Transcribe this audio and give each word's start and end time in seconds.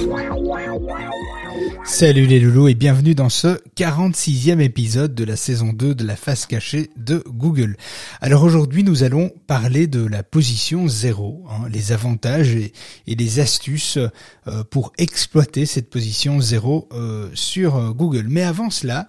wow 0.00 0.36
wow 0.38 0.76
wow 0.76 1.12
wow 1.18 1.41
Salut 1.84 2.26
les 2.26 2.40
loulous 2.40 2.68
et 2.68 2.74
bienvenue 2.74 3.14
dans 3.14 3.28
ce 3.28 3.58
46e 3.76 4.60
épisode 4.60 5.14
de 5.14 5.24
la 5.24 5.36
saison 5.36 5.72
2 5.72 5.94
de 5.94 6.04
la 6.04 6.16
face 6.16 6.46
cachée 6.46 6.90
de 6.96 7.22
Google. 7.26 7.76
Alors 8.20 8.44
aujourd'hui 8.44 8.82
nous 8.82 9.02
allons 9.02 9.30
parler 9.46 9.86
de 9.86 10.04
la 10.04 10.22
position 10.22 10.88
0, 10.88 11.44
hein, 11.48 11.68
les 11.70 11.92
avantages 11.92 12.54
et, 12.54 12.72
les 13.06 13.40
astuces 13.40 13.98
euh, 14.46 14.64
pour 14.70 14.92
exploiter 14.96 15.66
cette 15.66 15.90
position 15.90 16.40
0 16.40 16.88
euh, 16.92 17.30
sur 17.34 17.76
euh, 17.76 17.90
Google. 17.90 18.26
Mais 18.28 18.42
avant 18.42 18.70
cela, 18.70 19.06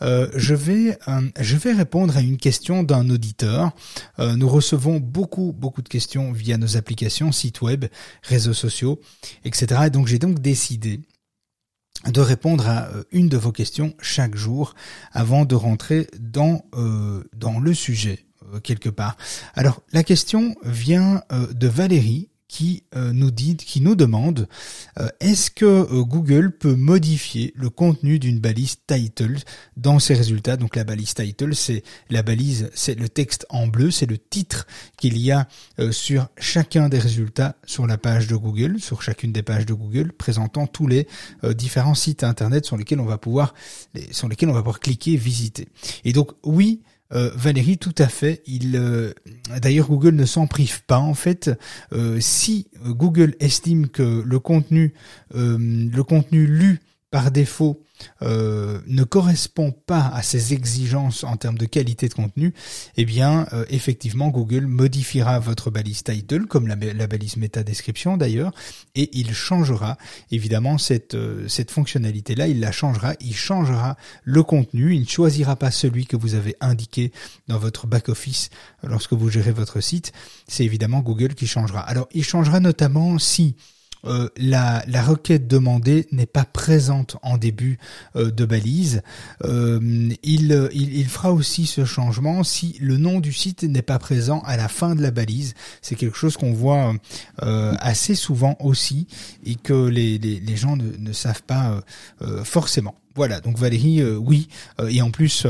je, 0.00 0.54
vais, 0.54 0.98
je 1.40 1.56
vais 1.56 1.72
répondre 1.72 2.16
à 2.16 2.20
une 2.20 2.36
question 2.36 2.82
d'un 2.82 3.08
auditeur. 3.08 3.70
nous 4.18 4.48
recevons 4.48 4.98
beaucoup 5.00 5.54
beaucoup 5.56 5.80
de 5.80 5.88
questions 5.88 6.32
via 6.32 6.58
nos 6.58 6.76
applications, 6.76 7.32
sites 7.32 7.62
web, 7.62 7.86
réseaux 8.22 8.52
sociaux, 8.52 9.00
etc. 9.44 9.82
Et 9.86 9.90
donc 9.90 10.06
j'ai 10.06 10.18
donc 10.18 10.40
décidé 10.40 11.00
de 12.04 12.20
répondre 12.20 12.68
à 12.68 12.86
euh, 12.88 13.04
une 13.10 13.28
de 13.28 13.36
vos 13.36 13.52
questions 13.52 13.94
chaque 14.00 14.36
jour 14.36 14.74
avant 15.12 15.44
de 15.44 15.54
rentrer 15.54 16.08
dans 16.18 16.64
euh, 16.74 17.24
dans 17.34 17.58
le 17.58 17.74
sujet 17.74 18.26
euh, 18.54 18.60
quelque 18.60 18.88
part. 18.88 19.16
Alors 19.54 19.82
la 19.92 20.02
question 20.02 20.54
vient 20.62 21.22
de 21.30 21.68
Valérie 21.68 22.28
qui 22.48 22.84
euh, 22.94 23.12
nous 23.12 23.30
dit, 23.30 23.56
qui 23.56 23.80
nous 23.80 23.96
demande, 23.96 24.48
euh, 24.98 25.08
est-ce 25.20 25.50
que 25.50 25.64
euh, 25.64 26.02
Google 26.02 26.52
peut 26.56 26.74
modifier 26.74 27.52
le 27.56 27.70
contenu 27.70 28.18
d'une 28.18 28.38
balise 28.38 28.76
title 28.86 29.38
dans 29.76 29.98
ses 29.98 30.14
résultats? 30.14 30.56
Donc 30.56 30.76
la 30.76 30.84
balise 30.84 31.14
title, 31.14 31.54
c'est 31.54 31.82
la 32.08 32.22
balise, 32.22 32.70
c'est 32.74 32.98
le 32.98 33.08
texte 33.08 33.46
en 33.50 33.66
bleu, 33.66 33.90
c'est 33.90 34.06
le 34.06 34.18
titre 34.18 34.66
qu'il 34.96 35.18
y 35.18 35.32
a 35.32 35.48
sur 35.90 36.28
chacun 36.38 36.88
des 36.88 36.98
résultats 36.98 37.56
sur 37.66 37.86
la 37.86 37.98
page 37.98 38.26
de 38.26 38.36
Google, 38.36 38.80
sur 38.80 39.02
chacune 39.02 39.32
des 39.32 39.42
pages 39.42 39.66
de 39.66 39.74
Google, 39.74 40.12
présentant 40.12 40.66
tous 40.66 40.86
les 40.86 41.06
différents 41.54 41.94
sites 41.94 42.24
internet 42.24 42.64
sur 42.64 42.76
lesquels 42.76 43.00
on 43.00 43.04
va 43.04 43.18
pouvoir, 43.18 43.54
sur 44.10 44.28
lesquels 44.28 44.48
on 44.48 44.54
va 44.54 44.60
pouvoir 44.60 44.80
cliquer, 44.80 45.16
visiter. 45.16 45.68
Et 46.04 46.12
donc 46.12 46.32
oui, 46.44 46.80
euh, 47.12 47.30
Valérie, 47.34 47.78
tout 47.78 47.94
à 47.98 48.08
fait. 48.08 48.42
Il, 48.46 48.76
euh, 48.76 49.12
d'ailleurs, 49.60 49.88
Google 49.88 50.14
ne 50.14 50.24
s'en 50.24 50.46
prive 50.46 50.84
pas. 50.84 50.98
En 50.98 51.14
fait, 51.14 51.50
euh, 51.92 52.18
si 52.20 52.68
Google 52.84 53.34
estime 53.40 53.88
que 53.88 54.22
le 54.24 54.38
contenu, 54.38 54.94
le 55.32 56.02
contenu 56.02 56.46
lu 56.46 56.80
par 57.10 57.30
défaut 57.30 57.82
euh, 58.22 58.80
ne 58.86 59.04
correspond 59.04 59.72
pas 59.72 60.10
à 60.14 60.22
ses 60.22 60.54
exigences 60.54 61.24
en 61.24 61.36
termes 61.36 61.58
de 61.58 61.66
qualité 61.66 62.08
de 62.08 62.14
contenu, 62.14 62.54
eh 62.96 63.04
bien 63.04 63.46
euh, 63.52 63.64
effectivement 63.68 64.28
Google 64.28 64.66
modifiera 64.66 65.38
votre 65.38 65.70
balise 65.70 66.02
title 66.02 66.46
comme 66.46 66.66
la, 66.66 66.76
balise 66.76 67.36
méta 67.36 67.62
description 67.62 68.16
d'ailleurs 68.16 68.52
et 68.94 69.10
il 69.18 69.34
changera 69.34 69.98
évidemment 70.30 70.78
cette 70.78 71.14
euh, 71.14 71.48
cette 71.48 71.70
fonctionnalité 71.70 72.34
là, 72.34 72.48
il 72.48 72.60
la 72.60 72.72
changera, 72.72 73.14
il 73.20 73.34
changera 73.34 73.96
le 74.24 74.42
contenu, 74.42 74.94
il 74.94 75.02
ne 75.02 75.06
choisira 75.06 75.56
pas 75.56 75.70
celui 75.70 76.06
que 76.06 76.16
vous 76.16 76.34
avez 76.34 76.56
indiqué 76.60 77.12
dans 77.48 77.58
votre 77.58 77.86
back 77.86 78.08
office 78.08 78.50
lorsque 78.82 79.12
vous 79.12 79.30
gérez 79.30 79.52
votre 79.52 79.80
site, 79.80 80.12
c'est 80.48 80.64
évidemment 80.64 81.00
Google 81.00 81.34
qui 81.34 81.46
changera. 81.46 81.80
Alors 81.80 82.08
il 82.12 82.24
changera 82.24 82.60
notamment 82.60 83.18
si 83.18 83.56
euh, 84.04 84.28
la, 84.36 84.82
requête 85.02 85.46
demandée 85.46 86.06
n'est 86.12 86.26
pas 86.26 86.44
présente 86.44 87.16
en 87.22 87.38
début 87.38 87.78
euh, 88.16 88.30
de 88.30 88.44
balise. 88.44 89.02
Euh, 89.44 90.10
il, 90.22 90.68
il, 90.72 91.06
fera 91.06 91.32
aussi 91.32 91.66
ce 91.66 91.84
changement 91.84 92.44
si 92.44 92.76
le 92.80 92.96
nom 92.96 93.20
du 93.20 93.32
site 93.32 93.62
n'est 93.62 93.82
pas 93.82 93.98
présent 93.98 94.40
à 94.46 94.56
la 94.56 94.68
fin 94.68 94.94
de 94.94 95.02
la 95.02 95.10
balise. 95.10 95.54
C'est 95.82 95.94
quelque 95.94 96.16
chose 96.16 96.36
qu'on 96.36 96.52
voit 96.52 96.94
assez 97.38 98.14
souvent 98.14 98.56
aussi 98.60 99.06
et 99.44 99.54
que 99.54 99.86
les, 99.86 100.18
les, 100.18 100.56
gens 100.56 100.76
ne, 100.76 100.96
ne, 100.98 101.12
savent 101.12 101.42
pas 101.42 101.80
forcément. 102.44 102.94
Voilà, 103.14 103.40
donc 103.40 103.58
Valérie, 103.58 104.02
oui, 104.04 104.48
et 104.88 105.02
en 105.02 105.10
plus 105.10 105.46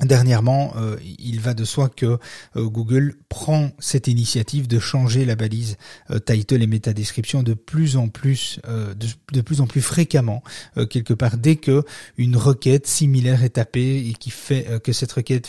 Dernièrement, 0.00 0.74
euh, 0.76 0.96
il 1.18 1.40
va 1.40 1.54
de 1.54 1.64
soi 1.64 1.88
que 1.88 2.18
euh, 2.56 2.64
Google 2.68 3.16
prend 3.28 3.70
cette 3.80 4.06
initiative 4.06 4.68
de 4.68 4.78
changer 4.78 5.24
la 5.24 5.34
balise 5.34 5.76
euh, 6.10 6.20
title 6.20 6.62
et 6.62 6.68
métadescription 6.68 7.42
de 7.42 7.54
plus 7.54 7.96
en 7.96 8.08
plus, 8.08 8.60
de, 8.64 9.40
plus 9.40 9.60
en 9.60 9.66
plus 9.66 9.80
fréquemment 9.80 10.42
quelque 10.90 11.14
part 11.14 11.36
dès 11.36 11.56
que 11.56 11.82
une 12.16 12.36
requête 12.36 12.86
similaire 12.86 13.42
est 13.42 13.50
tapée 13.50 14.08
et 14.08 14.12
qui 14.12 14.30
fait 14.30 14.80
que 14.82 14.92
cette 14.92 15.12
requête 15.12 15.48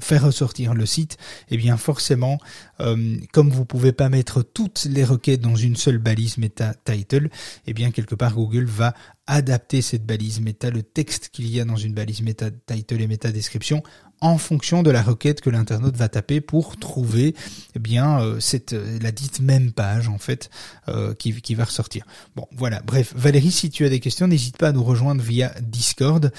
fait 0.00 0.18
ressortir 0.18 0.74
le 0.74 0.86
site, 0.86 1.16
eh 1.50 1.56
bien 1.56 1.76
forcément, 1.76 2.38
comme 2.78 3.50
vous 3.50 3.64
pouvez 3.64 3.92
pas 3.92 4.08
mettre 4.08 4.42
toutes 4.42 4.84
les 4.84 5.04
requêtes 5.04 5.40
dans 5.40 5.56
une 5.56 5.76
seule 5.76 5.98
balise 5.98 6.38
meta 6.38 6.74
title, 6.84 7.30
eh 7.66 7.72
bien 7.72 7.90
quelque 7.90 8.14
part 8.14 8.34
Google 8.34 8.64
va 8.64 8.94
adapter 9.26 9.82
cette 9.82 10.06
balise 10.06 10.40
méta, 10.40 10.70
le 10.70 10.82
texte 10.82 11.30
qu'il 11.30 11.48
y 11.48 11.60
a 11.60 11.64
dans 11.64 11.76
une 11.76 11.94
balise 11.94 12.22
méta 12.22 12.50
title 12.50 13.00
et 13.00 13.06
méta 13.06 13.32
description 13.32 13.82
en 14.20 14.38
fonction 14.38 14.82
de 14.82 14.90
la 14.90 15.02
requête 15.02 15.40
que 15.40 15.50
l'internaute 15.50 15.96
va 15.96 16.08
taper 16.08 16.40
pour 16.40 16.76
trouver 16.76 17.34
eh 17.74 17.78
bien 17.78 18.20
euh, 18.20 18.40
cette 18.40 18.72
euh, 18.72 18.98
la 19.02 19.12
dite 19.12 19.40
même 19.40 19.72
page 19.72 20.08
en 20.08 20.18
fait 20.18 20.50
euh, 20.88 21.14
qui, 21.14 21.40
qui 21.42 21.54
va 21.54 21.64
ressortir. 21.64 22.04
Bon 22.34 22.46
voilà, 22.56 22.80
bref, 22.86 23.12
Valérie, 23.14 23.50
si 23.50 23.70
tu 23.70 23.84
as 23.84 23.88
des 23.88 24.00
questions, 24.00 24.26
n'hésite 24.26 24.56
pas 24.56 24.68
à 24.68 24.72
nous 24.72 24.84
rejoindre 24.84 25.22
via 25.22 25.52
Discord. 25.60 26.32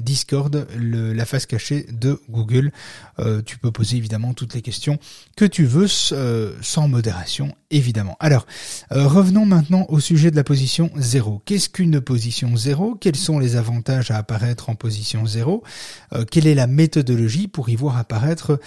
Discord, 0.00 0.66
le, 0.76 1.12
la 1.12 1.24
face 1.24 1.46
cachée 1.46 1.86
de 1.90 2.20
Google. 2.28 2.72
tu 3.44 3.58
peux 3.58 3.70
poser 3.70 3.96
évidemment 3.96 4.34
toutes 4.34 4.54
les 4.54 4.62
questions 4.62 4.98
que 5.36 5.44
tu 5.44 5.64
veux 5.64 5.86
sans 5.88 6.88
modération 6.88 7.54
évidemment. 7.70 8.16
Alors, 8.20 8.46
revenons 8.90 9.44
maintenant 9.44 9.86
au 9.88 10.00
sujet 10.00 10.30
de 10.30 10.36
la 10.36 10.44
position 10.44 10.90
0. 10.96 11.42
Qu'est-ce 11.44 11.68
qu'une 11.68 12.00
position 12.00 12.56
0 12.56 12.96
Quels 12.96 13.16
sont 13.16 13.38
les 13.38 13.56
avantages 13.56 14.10
à 14.10 14.16
apparaître 14.16 14.70
en 14.70 14.74
position 14.74 15.26
0 15.26 15.62
quelle 16.30 16.46
est 16.46 16.54
la 16.54 16.66
méthodologie 16.66 17.48
pour 17.48 17.68
y 17.68 17.76
voir 17.76 17.96
apparaître 17.96 18.58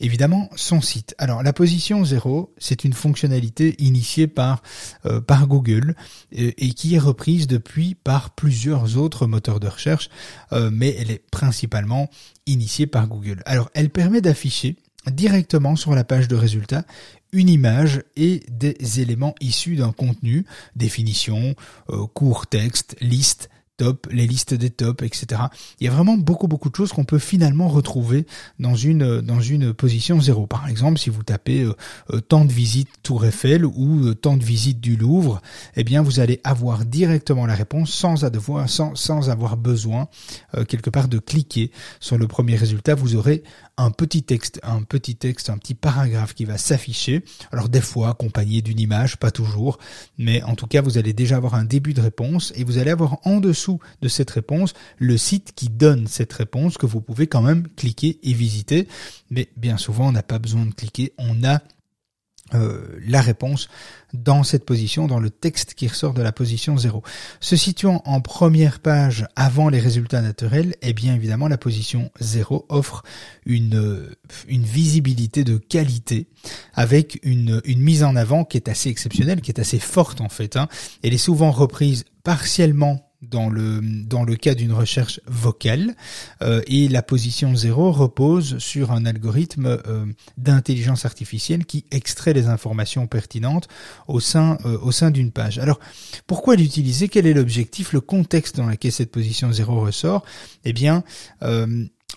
évidemment 0.00 0.48
son 0.56 0.80
site. 0.80 1.14
Alors 1.18 1.42
la 1.42 1.52
position 1.52 2.04
0, 2.04 2.52
c'est 2.58 2.84
une 2.84 2.92
fonctionnalité 2.92 3.74
initiée 3.78 4.26
par 4.26 4.62
euh, 5.06 5.20
Google 5.20 5.94
euh, 6.38 6.52
et, 6.56 6.72
qui 6.72 6.94
est 6.94 7.00
reprise 7.00 7.46
depuis 7.46 7.94
par 7.94 8.30
plusieurs 8.30 8.96
autres 8.96 9.26
moteurs 9.26 9.60
de 9.60 9.68
recherche, 9.68 10.08
euh, 10.52 10.70
mais 10.72 10.94
elle 10.98 11.10
est 11.10 11.22
principalement 11.30 12.08
initiée 12.46 12.86
par 12.86 13.06
Google. 13.08 13.42
Alors 13.46 13.70
elle 13.74 13.90
permet 13.90 14.20
d'afficher 14.20 14.76
directement 15.10 15.76
sur 15.76 15.94
la 15.94 16.04
page 16.04 16.28
de 16.28 16.36
résultats 16.36 16.84
une 17.32 17.48
image 17.48 18.02
et 18.16 18.42
des 18.50 19.00
éléments 19.00 19.34
issus 19.40 19.76
d'un 19.76 19.92
contenu, 19.92 20.46
définition, 20.76 21.54
court 22.14 22.46
texte, 22.46 22.96
liste, 23.02 23.50
top, 23.78 24.06
les 24.10 24.26
listes 24.26 24.52
des 24.52 24.70
tops, 24.70 25.02
etc. 25.02 25.40
Il 25.80 25.86
y 25.86 25.88
a 25.88 25.92
vraiment 25.92 26.18
beaucoup 26.18 26.48
beaucoup 26.48 26.68
de 26.68 26.76
choses 26.76 26.92
qu'on 26.92 27.04
peut 27.04 27.18
finalement 27.18 27.68
retrouver 27.68 28.26
dans 28.58 28.74
une 28.74 29.22
dans 29.22 29.40
une 29.40 29.72
position 29.72 30.20
zéro. 30.20 30.46
Par 30.46 30.68
exemple, 30.68 30.98
si 30.98 31.08
vous 31.08 31.22
tapez 31.22 31.62
euh, 31.62 31.74
euh, 32.12 32.20
tant 32.20 32.44
de 32.44 32.52
visites 32.52 32.88
Tour 33.02 33.24
Eiffel 33.24 33.64
ou 33.64 34.06
euh, 34.06 34.14
tant 34.14 34.36
de 34.36 34.44
visites 34.44 34.80
du 34.80 34.96
Louvre, 34.96 35.40
eh 35.76 35.84
bien 35.84 36.02
vous 36.02 36.20
allez 36.20 36.40
avoir 36.44 36.84
directement 36.84 37.46
la 37.46 37.54
réponse 37.54 37.90
sans 37.90 38.24
avoir 38.24 38.68
sans, 38.68 38.94
sans 38.94 39.30
avoir 39.30 39.56
besoin 39.56 40.08
quelque 40.66 40.90
part 40.90 41.08
de 41.08 41.18
cliquer 41.18 41.70
sur 42.00 42.18
le 42.18 42.26
premier 42.26 42.56
résultat. 42.56 42.94
Vous 42.94 43.14
aurez 43.14 43.44
un 43.76 43.92
petit 43.92 44.24
texte, 44.24 44.60
un 44.64 44.82
petit 44.82 45.14
texte, 45.14 45.50
un 45.50 45.56
petit 45.56 45.74
paragraphe 45.74 46.34
qui 46.34 46.44
va 46.44 46.58
s'afficher. 46.58 47.24
Alors 47.52 47.68
des 47.68 47.80
fois 47.80 48.08
accompagné 48.10 48.60
d'une 48.60 48.80
image, 48.80 49.16
pas 49.18 49.30
toujours, 49.30 49.78
mais 50.18 50.42
en 50.42 50.56
tout 50.56 50.66
cas 50.66 50.82
vous 50.82 50.98
allez 50.98 51.12
déjà 51.12 51.36
avoir 51.36 51.54
un 51.54 51.64
début 51.64 51.94
de 51.94 52.00
réponse 52.00 52.52
et 52.56 52.64
vous 52.64 52.78
allez 52.78 52.90
avoir 52.90 53.18
en 53.24 53.38
dessous 53.38 53.67
de 54.00 54.08
cette 54.08 54.30
réponse 54.30 54.74
le 54.98 55.16
site 55.16 55.52
qui 55.54 55.68
donne 55.68 56.06
cette 56.06 56.32
réponse 56.32 56.78
que 56.78 56.86
vous 56.86 57.00
pouvez 57.00 57.26
quand 57.26 57.42
même 57.42 57.68
cliquer 57.76 58.18
et 58.22 58.32
visiter. 58.32 58.88
Mais 59.30 59.48
bien 59.56 59.76
souvent 59.76 60.08
on 60.08 60.12
n'a 60.12 60.22
pas 60.22 60.38
besoin 60.38 60.66
de 60.66 60.74
cliquer, 60.74 61.12
on 61.18 61.44
a 61.44 61.60
euh, 62.54 62.98
la 63.06 63.20
réponse 63.20 63.68
dans 64.14 64.42
cette 64.42 64.64
position, 64.64 65.06
dans 65.06 65.20
le 65.20 65.28
texte 65.28 65.74
qui 65.74 65.86
ressort 65.86 66.14
de 66.14 66.22
la 66.22 66.32
position 66.32 66.78
0. 66.78 67.02
Se 67.40 67.56
situant 67.56 68.00
en 68.06 68.22
première 68.22 68.80
page 68.80 69.26
avant 69.36 69.68
les 69.68 69.80
résultats 69.80 70.22
naturels, 70.22 70.74
eh 70.80 70.94
bien 70.94 71.14
évidemment 71.14 71.48
la 71.48 71.58
position 71.58 72.10
0 72.20 72.64
offre 72.70 73.02
une, 73.44 74.08
une 74.48 74.62
visibilité 74.62 75.44
de 75.44 75.58
qualité 75.58 76.28
avec 76.72 77.20
une, 77.22 77.60
une 77.66 77.82
mise 77.82 78.02
en 78.02 78.16
avant 78.16 78.44
qui 78.44 78.56
est 78.56 78.70
assez 78.70 78.88
exceptionnelle, 78.88 79.42
qui 79.42 79.50
est 79.50 79.60
assez 79.60 79.78
forte 79.78 80.22
en 80.22 80.30
fait. 80.30 80.56
Hein. 80.56 80.68
Elle 81.02 81.12
est 81.12 81.18
souvent 81.18 81.50
reprise 81.50 82.04
partiellement 82.24 83.07
dans 83.22 83.48
le 83.48 83.80
dans 83.82 84.22
le 84.22 84.36
cas 84.36 84.54
d'une 84.54 84.72
recherche 84.72 85.20
vocale 85.26 85.94
euh, 86.42 86.62
et 86.66 86.88
la 86.88 87.02
position 87.02 87.54
0 87.54 87.90
repose 87.90 88.58
sur 88.58 88.92
un 88.92 89.06
algorithme 89.06 89.66
euh, 89.66 90.06
d'intelligence 90.36 91.04
artificielle 91.04 91.66
qui 91.66 91.84
extrait 91.90 92.32
les 92.32 92.46
informations 92.46 93.06
pertinentes 93.08 93.68
au 94.06 94.20
sein 94.20 94.58
euh, 94.64 94.78
au 94.80 94.92
sein 94.92 95.10
d'une 95.10 95.32
page. 95.32 95.58
Alors 95.58 95.80
pourquoi 96.26 96.54
l'utiliser? 96.54 97.08
Quel 97.08 97.26
est 97.26 97.34
l'objectif? 97.34 97.92
Le 97.92 98.00
contexte 98.00 98.56
dans 98.56 98.66
lequel 98.66 98.92
cette 98.92 99.10
position 99.10 99.52
0 99.52 99.80
ressort? 99.80 100.24
Eh 100.64 100.72
bien 100.72 101.02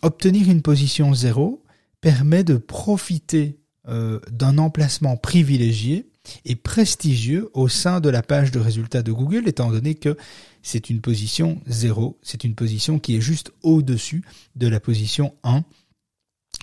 obtenir 0.01 0.50
une 0.50 0.62
position 0.62 1.13
0 1.13 1.63
permet 2.00 2.44
de 2.44 2.57
profiter 2.57 3.57
d'un 3.88 4.57
emplacement 4.57 5.18
privilégié 5.18 6.12
et 6.45 6.56
prestigieux 6.56 7.50
au 7.54 7.68
sein 7.68 8.00
de 8.00 8.09
la 8.09 8.21
page 8.21 8.51
de 8.51 8.59
résultats 8.59 9.01
de 9.01 9.12
Google, 9.12 9.47
étant 9.47 9.71
donné 9.71 9.95
que 9.95 10.18
c'est 10.61 10.89
une 10.89 11.01
position 11.01 11.61
0, 11.67 12.19
c'est 12.21 12.43
une 12.43 12.55
position 12.55 12.99
qui 12.99 13.15
est 13.15 13.21
juste 13.21 13.51
au-dessus 13.63 14.23
de 14.55 14.67
la 14.67 14.79
position 14.79 15.33
1. 15.43 15.63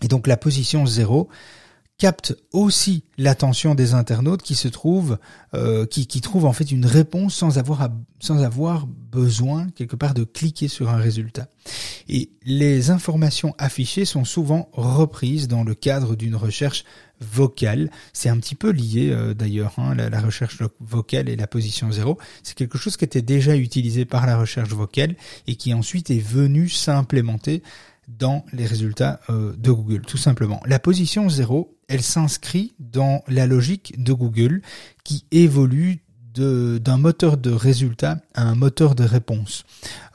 Et 0.03 0.09
donc 0.09 0.27
la 0.27 0.37
position 0.37 0.87
0 0.87 1.29
capte 1.99 2.37
aussi 2.53 3.03
l'attention 3.19 3.75
des 3.75 3.93
internautes 3.93 4.43
qui 4.43 4.55
se 4.55 4.69
trouvent, 4.69 5.19
euh, 5.55 5.85
qui, 5.85 6.07
qui 6.07 6.21
trouvent 6.21 6.45
en 6.45 6.53
fait 6.53 6.71
une 6.71 6.87
réponse 6.87 7.35
sans 7.35 7.59
avoir, 7.59 7.91
sans 8.21 8.45
avoir 8.45 8.87
besoin 8.87 9.69
quelque 9.71 9.97
part 9.97 10.15
de 10.15 10.23
cliquer 10.23 10.69
sur 10.69 10.91
un 10.91 10.97
résultat. 10.97 11.49
Et 12.09 12.31
les 12.45 12.91
informations 12.91 13.53
affichées 13.59 14.05
sont 14.05 14.25
souvent 14.25 14.69
reprises 14.73 15.49
dans 15.49 15.65
le 15.65 15.75
cadre 15.75 16.15
d'une 16.15 16.37
recherche 16.37 16.85
vocale. 17.21 17.91
C'est 18.13 18.29
un 18.29 18.39
petit 18.39 18.55
peu 18.55 18.71
lié 18.71 19.11
euh, 19.11 19.35
d'ailleurs, 19.35 19.75
hein, 19.79 19.97
la, 19.97 20.21
recherche 20.21 20.63
vocale 20.79 21.29
et 21.29 21.35
la 21.35 21.49
position 21.49 21.91
zéro. 21.91 22.17
C'est 22.45 22.55
quelque 22.55 22.79
chose 22.79 22.97
qui 22.97 23.05
était 23.05 23.23
déjà 23.23 23.57
utilisé 23.57 24.05
par 24.05 24.25
la 24.25 24.39
recherche 24.39 24.71
vocale 24.71 25.17
et 25.49 25.57
qui 25.57 25.75
ensuite 25.75 26.11
est 26.11 26.21
venu 26.21 26.69
s'implémenter 26.69 27.65
dans 28.07 28.45
les 28.53 28.67
résultats 28.67 29.21
euh, 29.31 29.53
de 29.57 29.71
Google, 29.73 30.03
tout 30.03 30.17
simplement. 30.17 30.63
La 30.65 30.79
position 30.79 31.29
0, 31.29 31.78
elle 31.89 32.03
s'inscrit 32.03 32.75
dans 32.79 33.23
la 33.27 33.47
logique 33.47 34.03
de 34.03 34.13
Google 34.13 34.63
qui 35.05 35.25
évolue 35.31 36.01
d'un 36.39 36.97
moteur 36.97 37.37
de 37.37 37.51
résultats 37.51 38.19
à 38.35 38.43
un 38.43 38.55
moteur 38.55 38.95
de 38.95 39.05
réponse. 39.05 39.65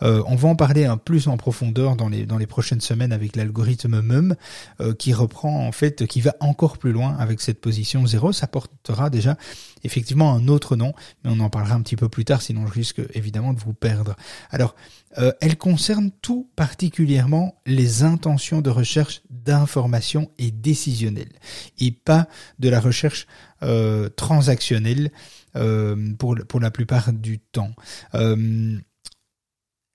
Euh, 0.02 0.24
on 0.28 0.36
va 0.36 0.50
en 0.50 0.56
parler 0.56 0.86
un 0.86 0.98
plus 0.98 1.28
en 1.28 1.38
profondeur 1.38 1.96
dans 1.96 2.10
les 2.10 2.25
dans 2.25 2.38
les 2.38 2.48
prochaines 2.48 2.81
semaines 2.81 3.12
avec 3.12 3.36
l'algorithme 3.36 4.02
MUM 4.02 4.36
euh, 4.81 4.94
qui 4.94 5.14
reprend 5.14 5.66
en 5.66 5.72
fait 5.72 6.06
qui 6.08 6.22
va 6.22 6.36
encore 6.40 6.78
plus 6.78 6.92
loin 6.92 7.16
avec 7.18 7.42
cette 7.42 7.62
position 7.62 8.06
0. 8.06 8.34
Ça 8.34 8.48
portera 8.48 9.10
déjà 9.10 9.38
effectivement 9.84 10.34
un 10.34 10.48
autre 10.48 10.75
nom, 10.75 10.94
mais 11.24 11.31
on 11.34 11.40
en 11.40 11.50
parlera 11.50 11.75
un 11.75 11.81
petit 11.81 11.96
peu 11.96 12.10
plus 12.10 12.26
tard, 12.26 12.42
sinon 12.42 12.66
je 12.68 12.74
risque 12.74 13.02
évidemment 13.14 13.54
de 13.54 13.60
vous 13.60 13.74
perdre. 13.74 14.16
Alors, 14.52 14.76
euh, 15.18 15.31
elle 15.42 15.58
concerne 15.58 16.12
tout 16.22 16.50
particulièrement 16.56 17.56
les 17.66 18.04
intentions 18.04 18.62
de 18.62 18.69
recherche 18.69 19.22
d'information 19.30 20.31
et 20.40 20.52
décisionnelle, 20.52 21.31
et 21.80 21.92
pas 21.92 22.28
de 22.60 22.69
la 22.69 22.80
recherche 22.80 23.28
euh, 23.62 24.10
transactionnelle 24.10 25.12
pour, 25.54 26.36
pour 26.48 26.60
la 26.60 26.72
plupart 26.72 27.14
du 27.14 27.40
temps. 27.40 27.74
Euh, 28.16 28.78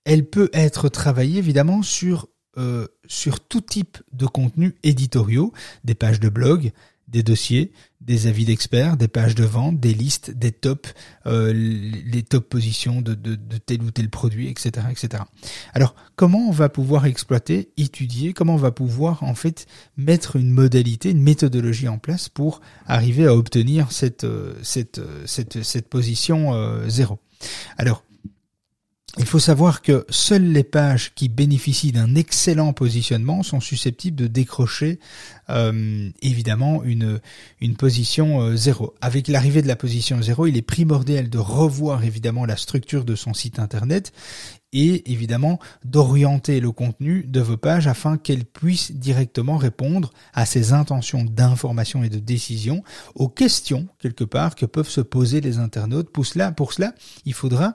elle 0.05 0.29
peut 0.29 0.49
être 0.53 0.89
travaillée 0.89 1.37
évidemment 1.37 1.81
sur 1.83 2.27
euh, 2.57 2.87
sur 3.05 3.39
tout 3.39 3.61
type 3.61 3.99
de 4.11 4.25
contenu 4.25 4.75
éditoriaux, 4.83 5.53
des 5.83 5.93
pages 5.93 6.19
de 6.19 6.29
blog, 6.29 6.71
des 7.09 7.23
dossiers, 7.23 7.71
des 8.01 8.27
avis 8.27 8.45
d'experts, 8.45 8.97
des 8.97 9.07
pages 9.07 9.35
de 9.35 9.43
vente, 9.43 9.79
des 9.79 9.93
listes, 9.93 10.31
des 10.31 10.51
tops, 10.51 10.93
euh, 11.25 11.51
les 11.53 12.23
top 12.23 12.47
positions 12.47 13.01
de, 13.01 13.13
de, 13.13 13.35
tel 13.57 13.81
ou 13.81 13.91
tel 13.91 14.09
produit, 14.09 14.47
etc., 14.47 14.87
etc. 14.89 15.23
Alors, 15.73 15.95
comment 16.15 16.47
on 16.47 16.51
va 16.51 16.69
pouvoir 16.69 17.05
exploiter, 17.05 17.71
étudier, 17.77 18.33
comment 18.33 18.53
on 18.53 18.57
va 18.57 18.71
pouvoir 18.71 19.23
en 19.23 19.35
fait 19.35 19.65
mettre 19.97 20.35
une 20.37 20.51
modalité, 20.51 21.11
une 21.11 21.21
méthodologie 21.21 21.87
en 21.87 21.97
place 21.97 22.29
pour 22.29 22.61
arriver 22.85 23.25
à 23.25 23.35
obtenir 23.35 23.91
cette 23.91 24.23
euh, 24.23 24.53
cette 24.63 24.99
euh, 24.99 25.23
cette, 25.25 25.63
cette 25.63 25.89
position 25.89 26.53
euh, 26.53 26.87
zéro? 26.87 27.19
Alors, 27.77 28.03
il 29.17 29.25
faut 29.25 29.39
savoir 29.39 29.81
que 29.81 30.05
seules 30.09 30.51
les 30.51 30.63
pages 30.63 31.13
qui 31.15 31.29
bénéficient 31.29 31.91
d'un 31.91 32.13
excellent 32.15 32.73
positionnement 32.73 33.41
sont 33.41 33.59
susceptibles 33.59 34.15
de 34.15 34.27
décrocher 34.27 34.99
euh, 35.49 36.09
évidemment 36.21 36.83
une, 36.83 37.19
une 37.59 37.75
position 37.75 38.41
euh, 38.41 38.55
zéro. 38.55 38.93
Avec 39.01 39.27
l'arrivée 39.27 39.63
de 39.63 39.67
la 39.67 39.75
position 39.75 40.21
zéro, 40.21 40.45
il 40.45 40.57
est 40.57 40.61
primordial 40.61 41.29
de 41.29 41.39
revoir 41.39 42.03
évidemment 42.03 42.45
la 42.45 42.55
structure 42.55 43.03
de 43.03 43.15
son 43.15 43.33
site 43.33 43.57
internet 43.57 44.13
et 44.71 45.11
évidemment 45.11 45.59
d'orienter 45.83 46.59
le 46.59 46.71
contenu 46.71 47.23
de 47.23 47.39
vos 47.39 47.57
pages 47.57 47.87
afin 47.87 48.17
qu'elles 48.17 48.45
puissent 48.45 48.91
directement 48.91 49.57
répondre 49.57 50.11
à 50.33 50.45
ces 50.45 50.73
intentions 50.73 51.23
d'information 51.23 52.03
et 52.03 52.09
de 52.09 52.19
décision, 52.19 52.83
aux 53.15 53.29
questions 53.29 53.87
quelque 53.97 54.23
part 54.23 54.53
que 54.53 54.67
peuvent 54.67 54.89
se 54.89 55.01
poser 55.01 55.41
les 55.41 55.57
internautes. 55.57 56.11
Pour 56.11 56.27
cela, 56.27 56.51
pour 56.51 56.73
cela 56.73 56.93
il 57.25 57.33
faudra 57.33 57.73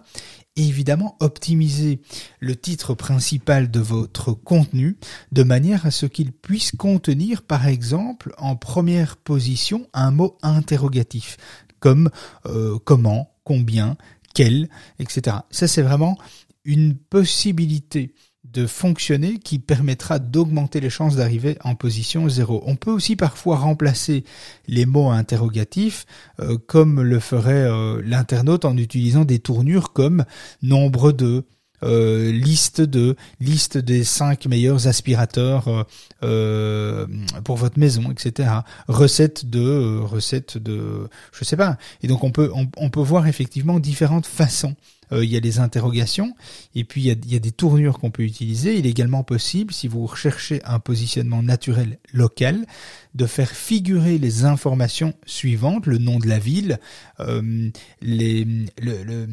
évidemment 0.56 1.16
optimiser 1.20 2.00
le 2.40 2.56
titre 2.56 2.94
principal 2.94 3.70
de 3.70 3.80
votre 3.80 4.32
contenu 4.32 4.96
de 5.32 5.42
manière 5.42 5.86
à 5.86 5.90
ce 5.90 6.06
qu'il 6.06 6.32
puisse 6.32 6.72
contenir 6.72 7.42
par 7.42 7.66
exemple 7.66 8.32
en 8.38 8.56
première 8.56 9.16
position 9.16 9.88
un 9.92 10.10
mot 10.10 10.38
interrogatif 10.42 11.36
comme 11.80 12.10
euh, 12.46 12.78
comment, 12.84 13.34
combien, 13.44 13.96
quel, 14.34 14.68
etc. 14.98 15.38
Ça 15.50 15.68
c'est 15.68 15.82
vraiment 15.82 16.16
une 16.64 16.96
possibilité 16.96 18.14
de 18.54 18.66
fonctionner 18.66 19.38
qui 19.38 19.58
permettra 19.58 20.18
d'augmenter 20.18 20.80
les 20.80 20.90
chances 20.90 21.16
d'arriver 21.16 21.58
en 21.64 21.74
position 21.74 22.28
zéro. 22.28 22.62
On 22.66 22.76
peut 22.76 22.90
aussi 22.90 23.16
parfois 23.16 23.56
remplacer 23.56 24.24
les 24.68 24.86
mots 24.86 25.10
interrogatifs 25.10 26.06
euh, 26.40 26.56
comme 26.66 27.02
le 27.02 27.18
ferait 27.20 27.52
euh, 27.52 28.00
l'internaute 28.04 28.64
en 28.64 28.76
utilisant 28.76 29.24
des 29.24 29.40
tournures 29.40 29.92
comme 29.92 30.24
nombre 30.62 31.10
de, 31.10 31.44
euh, 31.82 32.30
liste 32.30 32.80
de 32.80 33.16
liste 33.40 33.76
des 33.76 34.04
cinq 34.04 34.46
meilleurs 34.46 34.86
aspirateurs 34.86 35.86
pour 36.20 37.56
votre 37.56 37.78
maison, 37.78 38.10
etc. 38.12 38.48
Recette 38.88 39.50
de 39.50 39.98
recette 39.98 40.56
de 40.56 41.08
je 41.32 41.44
sais 41.44 41.56
pas. 41.56 41.76
Et 42.02 42.06
donc 42.06 42.22
on 42.22 42.30
peut 42.30 42.50
on 42.54 42.90
peut 42.90 43.00
voir 43.02 43.26
effectivement 43.26 43.80
différentes 43.80 44.26
façons 44.26 44.76
euh, 45.12 45.24
il 45.24 45.30
y 45.30 45.36
a 45.36 45.40
les 45.40 45.58
interrogations, 45.58 46.34
et 46.74 46.84
puis 46.84 47.02
il 47.02 47.06
y 47.06 47.10
a, 47.10 47.14
y 47.26 47.36
a 47.36 47.40
des 47.40 47.52
tournures 47.52 47.98
qu'on 47.98 48.10
peut 48.10 48.22
utiliser. 48.22 48.78
Il 48.78 48.86
est 48.86 48.90
également 48.90 49.22
possible, 49.22 49.72
si 49.72 49.88
vous 49.88 50.06
recherchez 50.06 50.62
un 50.64 50.78
positionnement 50.78 51.42
naturel 51.42 51.98
local, 52.12 52.66
de 53.14 53.26
faire 53.26 53.50
figurer 53.50 54.18
les 54.18 54.44
informations 54.44 55.14
suivantes, 55.26 55.86
le 55.86 55.98
nom 55.98 56.18
de 56.18 56.28
la 56.28 56.38
ville, 56.38 56.78
euh, 57.20 57.70
les, 58.00 58.44
le, 58.80 59.04
le, 59.04 59.28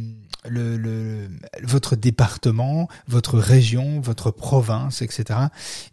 le, 0.50 0.78
le, 0.78 1.30
votre 1.64 1.96
département, 1.96 2.88
votre 3.08 3.38
région, 3.38 4.00
votre 4.00 4.32
province, 4.32 5.02
etc. 5.02 5.40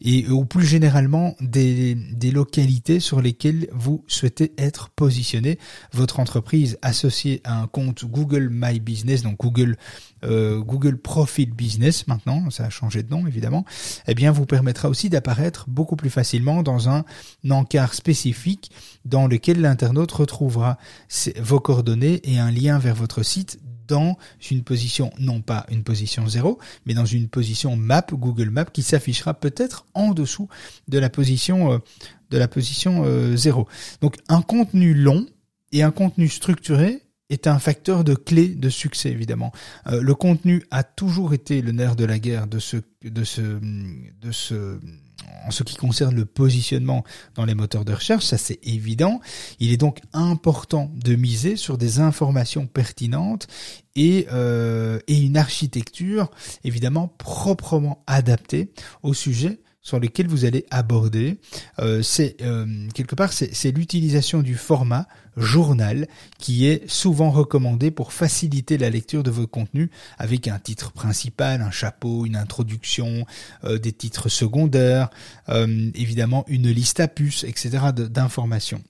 Et 0.00 0.28
ou 0.28 0.44
plus 0.44 0.66
généralement 0.66 1.34
des, 1.40 1.94
des 1.94 2.30
localités 2.30 3.00
sur 3.00 3.20
lesquelles 3.20 3.68
vous 3.72 4.04
souhaitez 4.06 4.52
être 4.58 4.88
positionné. 4.90 5.58
Votre 5.92 6.20
entreprise 6.20 6.78
associée 6.82 7.40
à 7.44 7.60
un 7.60 7.66
compte 7.66 8.04
Google 8.04 8.48
My 8.50 8.80
Business, 8.80 9.22
donc 9.22 9.38
Google 9.38 9.76
euh, 10.24 10.60
Google 10.60 10.98
Profile 10.98 11.52
Business 11.52 12.06
maintenant, 12.08 12.50
ça 12.50 12.64
a 12.64 12.70
changé 12.70 13.02
de 13.02 13.10
nom 13.10 13.26
évidemment, 13.26 13.64
eh 14.06 14.14
bien 14.14 14.32
vous 14.32 14.46
permettra 14.46 14.88
aussi 14.88 15.08
d'apparaître 15.10 15.66
beaucoup 15.68 15.96
plus 15.96 16.10
facilement 16.10 16.62
dans 16.62 16.88
un 16.88 17.04
encart 17.48 17.94
spécifique 17.94 18.72
dans 19.04 19.26
lequel 19.26 19.60
l'internaute 19.60 20.10
retrouvera 20.10 20.78
vos 21.40 21.60
coordonnées 21.60 22.20
et 22.24 22.38
un 22.38 22.50
lien 22.50 22.78
vers 22.78 22.94
votre 22.94 23.22
site 23.22 23.60
dans 23.88 24.16
une 24.50 24.62
position, 24.62 25.10
non 25.18 25.40
pas 25.40 25.66
une 25.70 25.82
position 25.82 26.28
zéro, 26.28 26.58
mais 26.86 26.94
dans 26.94 27.04
une 27.04 27.28
position 27.28 27.76
map, 27.76 28.06
Google 28.12 28.50
Map, 28.50 28.66
qui 28.66 28.82
s'affichera 28.82 29.34
peut-être 29.34 29.86
en 29.94 30.12
dessous 30.12 30.48
de 30.86 30.98
la 30.98 31.10
position, 31.10 31.72
euh, 31.72 31.78
de 32.30 32.38
la 32.38 32.48
position 32.48 33.04
euh. 33.04 33.36
Donc 34.00 34.16
un 34.28 34.42
contenu 34.42 34.94
long 34.94 35.26
et 35.72 35.82
un 35.82 35.90
contenu 35.90 36.28
structuré 36.28 37.02
est 37.30 37.46
un 37.46 37.58
facteur 37.58 38.04
de 38.04 38.14
clé 38.14 38.48
de 38.48 38.68
succès 38.68 39.10
évidemment. 39.10 39.52
Euh, 39.86 40.00
le 40.00 40.14
contenu 40.14 40.62
a 40.70 40.82
toujours 40.82 41.34
été 41.34 41.60
le 41.60 41.72
nerf 41.72 41.96
de 41.96 42.04
la 42.04 42.18
guerre 42.18 42.46
de 42.46 42.58
ce 42.58 42.76
de 43.02 43.24
ce 43.24 44.78
en 45.46 45.50
ce 45.50 45.62
qui 45.62 45.76
concerne 45.76 46.14
le 46.14 46.24
positionnement 46.24 47.04
dans 47.34 47.44
les 47.44 47.54
moteurs 47.54 47.84
de 47.84 47.92
recherche, 47.92 48.24
ça 48.24 48.38
c'est 48.38 48.58
évident. 48.62 49.20
Il 49.60 49.72
est 49.72 49.76
donc 49.76 50.00
important 50.12 50.90
de 50.94 51.14
miser 51.16 51.56
sur 51.56 51.78
des 51.78 52.00
informations 52.00 52.66
pertinentes 52.66 53.46
et, 53.96 54.26
euh, 54.32 54.98
une 55.08 55.36
architecture 55.36 56.30
évidemment 56.64 57.08
proprement 57.08 58.02
adaptée 58.06 58.70
au 59.02 59.14
sujet 59.14 59.58
sur 59.88 59.98
lesquels 59.98 60.28
vous 60.28 60.44
allez 60.44 60.66
aborder. 60.70 61.38
Euh, 61.78 62.02
c'est 62.02 62.36
euh, 62.42 62.66
quelque 62.92 63.14
part 63.14 63.32
c'est 63.32 63.70
l'utilisation 63.70 64.42
du 64.42 64.54
format 64.54 65.08
journal 65.38 66.06
qui 66.38 66.66
est 66.66 66.86
souvent 66.90 67.30
recommandé 67.30 67.90
pour 67.90 68.12
faciliter 68.12 68.76
la 68.76 68.90
lecture 68.90 69.22
de 69.22 69.30
vos 69.30 69.46
contenus 69.46 69.88
avec 70.18 70.46
un 70.46 70.58
titre 70.58 70.92
principal, 70.92 71.62
un 71.62 71.70
chapeau, 71.70 72.26
une 72.26 72.36
introduction, 72.36 73.24
euh, 73.64 73.78
des 73.78 73.92
titres 73.92 74.28
secondaires, 74.28 75.08
évidemment 75.94 76.44
une 76.48 76.68
liste 76.68 77.00
à 77.00 77.08
puces, 77.08 77.44
etc. 77.44 77.78
d'informations. 77.94 78.82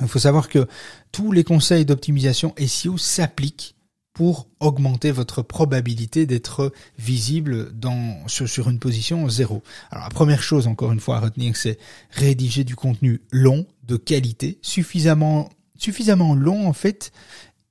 Il 0.00 0.08
faut 0.08 0.18
savoir 0.18 0.48
que 0.48 0.66
tous 1.12 1.30
les 1.30 1.44
conseils 1.44 1.84
d'optimisation 1.84 2.52
SEO 2.58 2.98
s'appliquent 2.98 3.76
pour 4.20 4.48
augmenter 4.60 5.12
votre 5.12 5.40
probabilité 5.40 6.26
d'être 6.26 6.74
visible 6.98 7.72
dans, 7.72 8.18
sur, 8.28 8.68
une 8.68 8.78
position 8.78 9.26
zéro. 9.30 9.62
Alors 9.90 10.04
la 10.04 10.10
première 10.10 10.42
chose, 10.42 10.66
encore 10.66 10.92
une 10.92 11.00
fois, 11.00 11.16
à 11.16 11.20
retenir, 11.20 11.56
c'est 11.56 11.78
rédiger 12.10 12.62
du 12.62 12.76
contenu 12.76 13.22
long, 13.32 13.64
de 13.88 13.96
qualité, 13.96 14.58
suffisamment, 14.60 15.48
suffisamment 15.78 16.34
long 16.34 16.68
en 16.68 16.74
fait, 16.74 17.12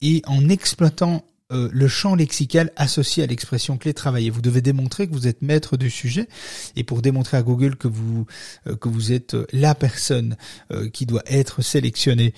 et 0.02 0.24
en 0.26 0.50
exploitant 0.50 1.24
euh, 1.52 1.68
le 1.72 1.88
champ 1.88 2.14
lexical 2.14 2.72
associé 2.76 3.24
à 3.24 3.26
l'expression 3.26 3.80
clé 3.80 3.96
travailler. 3.96 4.30
Vous 4.30 4.40
devez 4.42 4.62
démontrer 4.62 5.08
que 5.08 5.14
vous 5.14 5.28
êtes 5.28 5.42
maître 5.42 5.78
du 5.78 5.90
sujet 5.90 6.28
et 6.76 6.84
pour 6.84 7.02
démontrer 7.02 7.38
à 7.38 7.42
Google 7.42 7.76
que 7.76 7.88
vous 7.88 8.28
euh, 8.68 8.76
que 8.76 8.88
vous 8.88 9.12
êtes 9.14 9.34
euh, 9.34 9.48
la 9.52 9.74
personne 9.74 10.38
qui 10.94 11.08
doit 11.08 11.24
être 11.26 11.64
sélectionnée 11.64 12.34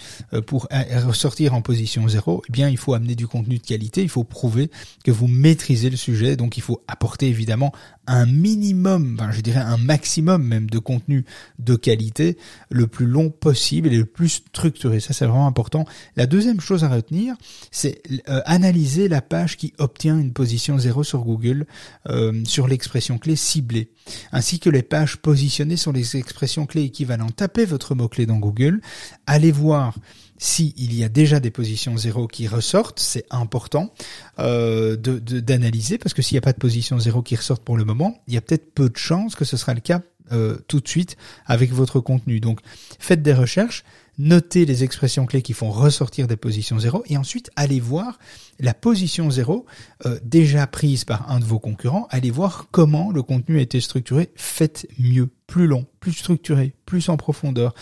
pour 0.45 0.67
ressortir 1.05 1.53
en 1.53 1.61
position 1.61 2.07
zéro, 2.07 2.41
eh 2.47 2.51
bien 2.51 2.69
il 2.69 2.77
faut 2.77 2.93
amener 2.93 3.15
du 3.15 3.27
contenu 3.27 3.57
de 3.57 3.63
qualité, 3.63 4.01
il 4.01 4.09
faut 4.09 4.23
prouver 4.23 4.71
que 5.03 5.11
vous 5.11 5.27
maîtrisez 5.27 5.89
le 5.89 5.97
sujet, 5.97 6.37
donc 6.37 6.57
il 6.57 6.61
faut 6.61 6.81
apporter 6.87 7.27
évidemment 7.27 7.73
un 8.07 8.25
minimum, 8.25 9.17
enfin, 9.19 9.31
je 9.31 9.41
dirais 9.41 9.59
un 9.59 9.77
maximum 9.77 10.43
même 10.43 10.69
de 10.69 10.79
contenu 10.79 11.25
de 11.59 11.75
qualité 11.75 12.37
le 12.69 12.87
plus 12.87 13.05
long 13.05 13.29
possible 13.29 13.89
et 13.89 13.97
le 13.97 14.05
plus 14.05 14.29
structuré. 14.29 14.99
Ça 14.99 15.13
c'est 15.13 15.25
vraiment 15.25 15.47
important. 15.47 15.85
La 16.15 16.25
deuxième 16.25 16.61
chose 16.61 16.83
à 16.83 16.89
retenir, 16.89 17.35
c'est 17.71 18.01
analyser 18.45 19.00
la 19.07 19.21
page 19.21 19.57
qui 19.57 19.73
obtient 19.77 20.19
une 20.19 20.33
position 20.33 20.77
0 20.77 21.03
sur 21.03 21.23
Google 21.23 21.65
euh, 22.07 22.43
sur 22.45 22.67
l'expression 22.67 23.17
clé 23.17 23.35
ciblée, 23.35 23.91
ainsi 24.31 24.59
que 24.59 24.69
les 24.69 24.83
pages 24.83 25.17
positionnées 25.17 25.77
sur 25.77 25.91
les 25.91 26.17
expressions 26.17 26.65
clés 26.65 26.83
équivalentes. 26.83 27.35
Tapez 27.35 27.65
votre 27.65 27.95
mot-clé 27.95 28.25
dans 28.25 28.37
Google, 28.37 28.81
allez 29.25 29.51
voir 29.51 29.95
s'il 30.37 30.93
y 30.93 31.03
a 31.03 31.09
déjà 31.09 31.39
des 31.39 31.51
positions 31.51 31.95
0 31.95 32.27
qui 32.27 32.47
ressortent, 32.47 32.99
c'est 32.99 33.25
important 33.29 33.93
euh, 34.39 34.95
d'analyser, 34.95 35.99
parce 35.99 36.15
que 36.15 36.23
s'il 36.23 36.35
n'y 36.35 36.39
a 36.39 36.41
pas 36.41 36.53
de 36.53 36.57
position 36.57 36.99
0 36.99 37.21
qui 37.21 37.35
ressortent 37.35 37.63
pour 37.63 37.77
le 37.77 37.85
moment, 37.85 38.23
il 38.27 38.33
y 38.33 38.37
a 38.37 38.41
peut-être 38.41 38.73
peu 38.73 38.89
de 38.89 38.97
chances 38.97 39.35
que 39.35 39.45
ce 39.45 39.55
sera 39.55 39.75
le 39.75 39.81
cas 39.81 40.01
euh, 40.31 40.57
tout 40.67 40.79
de 40.79 40.87
suite 40.87 41.17
avec 41.45 41.73
votre 41.73 41.99
contenu. 41.99 42.39
Donc 42.39 42.59
faites 42.99 43.21
des 43.21 43.33
recherches, 43.33 43.83
notez 44.17 44.65
les 44.65 44.83
expressions 44.83 45.25
clés 45.25 45.41
qui 45.41 45.53
font 45.53 45.71
ressortir 45.71 46.27
des 46.27 46.37
positions 46.37 46.79
0 46.79 47.03
et 47.07 47.17
ensuite 47.17 47.49
allez 47.55 47.79
voir 47.79 48.19
la 48.59 48.73
position 48.73 49.29
0 49.29 49.65
euh, 50.05 50.19
déjà 50.23 50.67
prise 50.67 51.05
par 51.05 51.29
un 51.31 51.39
de 51.39 51.45
vos 51.45 51.59
concurrents, 51.59 52.07
allez 52.09 52.31
voir 52.31 52.67
comment 52.71 53.11
le 53.11 53.23
contenu 53.23 53.57
a 53.57 53.61
été 53.61 53.79
structuré, 53.79 54.29
faites 54.35 54.87
mieux, 54.99 55.29
plus 55.51 55.67
long, 55.67 55.85
plus 55.99 56.13
structuré, 56.13 56.73
plus 56.85 57.09
en 57.09 57.17
profondeur. 57.17 57.75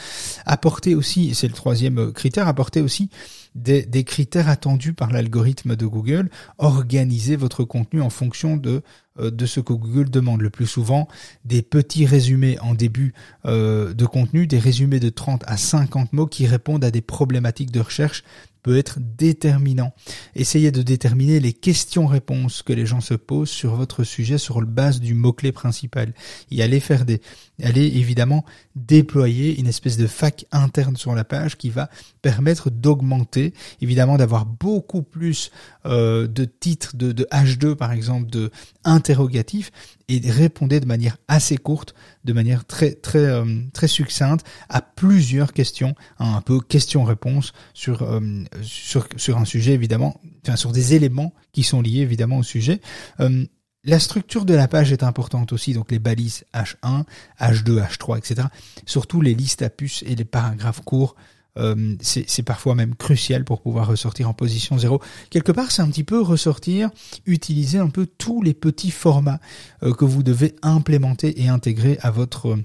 Apportez 0.48 0.96
aussi, 0.96 1.36
c'est 1.36 1.48
le 1.48 1.54
troisième 1.54 2.00
euh, 2.00 2.12
critère, 2.12 2.48
apportez 2.48 2.82
aussi 2.82 3.12
des, 3.54 3.86
critères 4.04 4.50
attendus 4.50 4.94
par 4.94 5.12
l'algorithme 5.12 5.76
de 5.76 5.86
Google, 5.86 6.32
organisez 6.58 7.36
votre 7.36 7.64
contenu 7.64 8.02
en 8.02 8.10
fonction 8.10 8.58
de 8.58 8.82
euh, 9.20 9.30
de 9.30 9.46
ce 9.46 9.60
que 9.60 9.74
Google 9.74 10.10
demande 10.10 10.42
le 10.42 10.50
plus 10.50 10.66
souvent, 10.66 11.08
des 11.46 11.62
petits 11.62 12.08
résumés 12.08 12.58
en 12.60 12.74
début 12.74 13.14
de 13.46 14.06
contenu, 14.06 14.48
des 14.48 14.60
résumés 14.60 15.00
de 15.00 15.10
30 15.10 15.44
à 15.46 15.56
50 15.56 16.12
mots 16.14 16.26
qui 16.26 16.48
répondent 16.48 16.84
à 16.84 16.90
des 16.90 17.02
problématiques 17.02 17.72
de 17.72 17.82
recherche 17.82 18.24
peut 18.64 18.78
être 18.78 19.00
déterminant. 19.00 19.94
Essayez 20.36 20.72
de 20.72 20.82
déterminer 20.82 21.40
les 21.40 21.54
questions-réponses 21.54 22.62
que 22.64 22.74
les 22.74 22.86
gens 22.86 23.02
se 23.02 23.14
posent 23.14 23.50
sur 23.50 23.76
votre 23.76 24.04
sujet 24.04 24.38
sur 24.38 24.62
le 24.62 24.68
base 24.68 25.00
du 25.00 25.14
mot-clé 25.14 25.52
principal. 25.52 26.14
Et 26.52 26.62
allez 26.62 26.80
faire 26.80 27.06
des, 27.06 27.22
allez 27.64 27.86
évidemment 27.86 28.46
déployer 28.76 29.60
une 29.60 29.68
espèce 29.68 29.98
de 29.98 30.08
fac 30.08 30.46
interne 30.52 30.98
sur 30.98 31.16
la 31.16 31.24
page 31.24 31.58
qui 31.58 31.70
va 31.70 31.90
permettre 32.22 32.70
d'augmenter, 32.70 33.54
évidemment 33.82 34.18
d'avoir 34.18 34.46
beaucoup 34.46 35.04
plus 35.04 35.52
euh, 35.86 36.28
de 36.28 36.46
titres 36.46 36.96
de, 36.96 37.12
de 37.12 37.28
H2 37.32 37.76
par 37.76 37.92
exemple, 37.92 38.30
de 38.30 38.52
interrogatifs 38.84 39.72
et 40.10 40.20
répondez 40.30 40.80
de 40.80 40.86
manière 40.86 41.18
assez 41.28 41.58
courte, 41.58 41.94
de 42.24 42.34
manière 42.34 42.64
euh, 43.16 43.62
très 43.74 43.88
succincte 43.88 44.46
à 44.68 44.82
plusieurs 44.82 45.54
questions, 45.54 45.96
hein, 46.20 46.36
un 46.36 46.42
peu 46.42 46.60
question-réponse 46.60 47.54
sur, 47.74 48.04
euh, 48.04 48.20
sur 48.62 49.08
sur 49.16 49.38
un 49.38 49.46
sujet 49.46 49.74
évidemment, 49.74 50.20
enfin 50.46 50.56
sur 50.56 50.72
des 50.72 50.96
éléments 50.96 51.34
qui 51.54 51.64
sont 51.64 51.82
liés 51.82 52.02
évidemment 52.02 52.38
au 52.38 52.44
sujet. 52.44 52.82
Euh, 53.20 53.46
la 53.86 54.00
structure 54.00 54.44
de 54.44 54.54
la 54.54 54.68
page 54.68 54.92
est 54.92 55.04
importante 55.04 55.54
aussi, 55.54 55.74
donc 55.74 55.92
les 55.92 56.00
balises 56.00 56.44
H1, 56.54 57.06
H2, 57.40 57.82
H3, 57.82 58.18
etc. 58.18 58.48
Surtout 58.86 59.22
les 59.22 59.34
listes 59.34 59.62
à 59.62 59.70
puces 59.70 60.04
et 60.06 60.16
les 60.16 60.26
paragraphes 60.26 60.82
courts 60.82 61.16
euh, 61.58 61.96
c'est 62.02 62.44
parfois 62.44 62.76
même 62.76 62.96
crucial 62.96 63.44
pour 63.44 63.62
pouvoir 63.62 63.88
ressortir 63.88 64.30
en 64.30 64.34
position 64.34 64.78
zéro. 64.78 65.02
Quelque 65.30 65.52
part, 65.52 65.72
c'est 65.72 65.82
un 65.82 65.90
petit 65.90 66.04
peu 66.04 66.22
ressortir, 66.22 66.90
utiliser 67.26 67.80
un 67.80 67.90
peu 67.90 68.06
tous 68.06 68.42
les 68.42 68.54
petits 68.54 68.92
formats 68.92 69.40
euh, 69.84 69.94
que 69.94 70.06
vous 70.06 70.24
devez 70.24 70.56
implémenter 70.62 71.42
et 71.42 71.50
intégrer 71.50 71.98
à 72.02 72.12
votre 72.12 72.58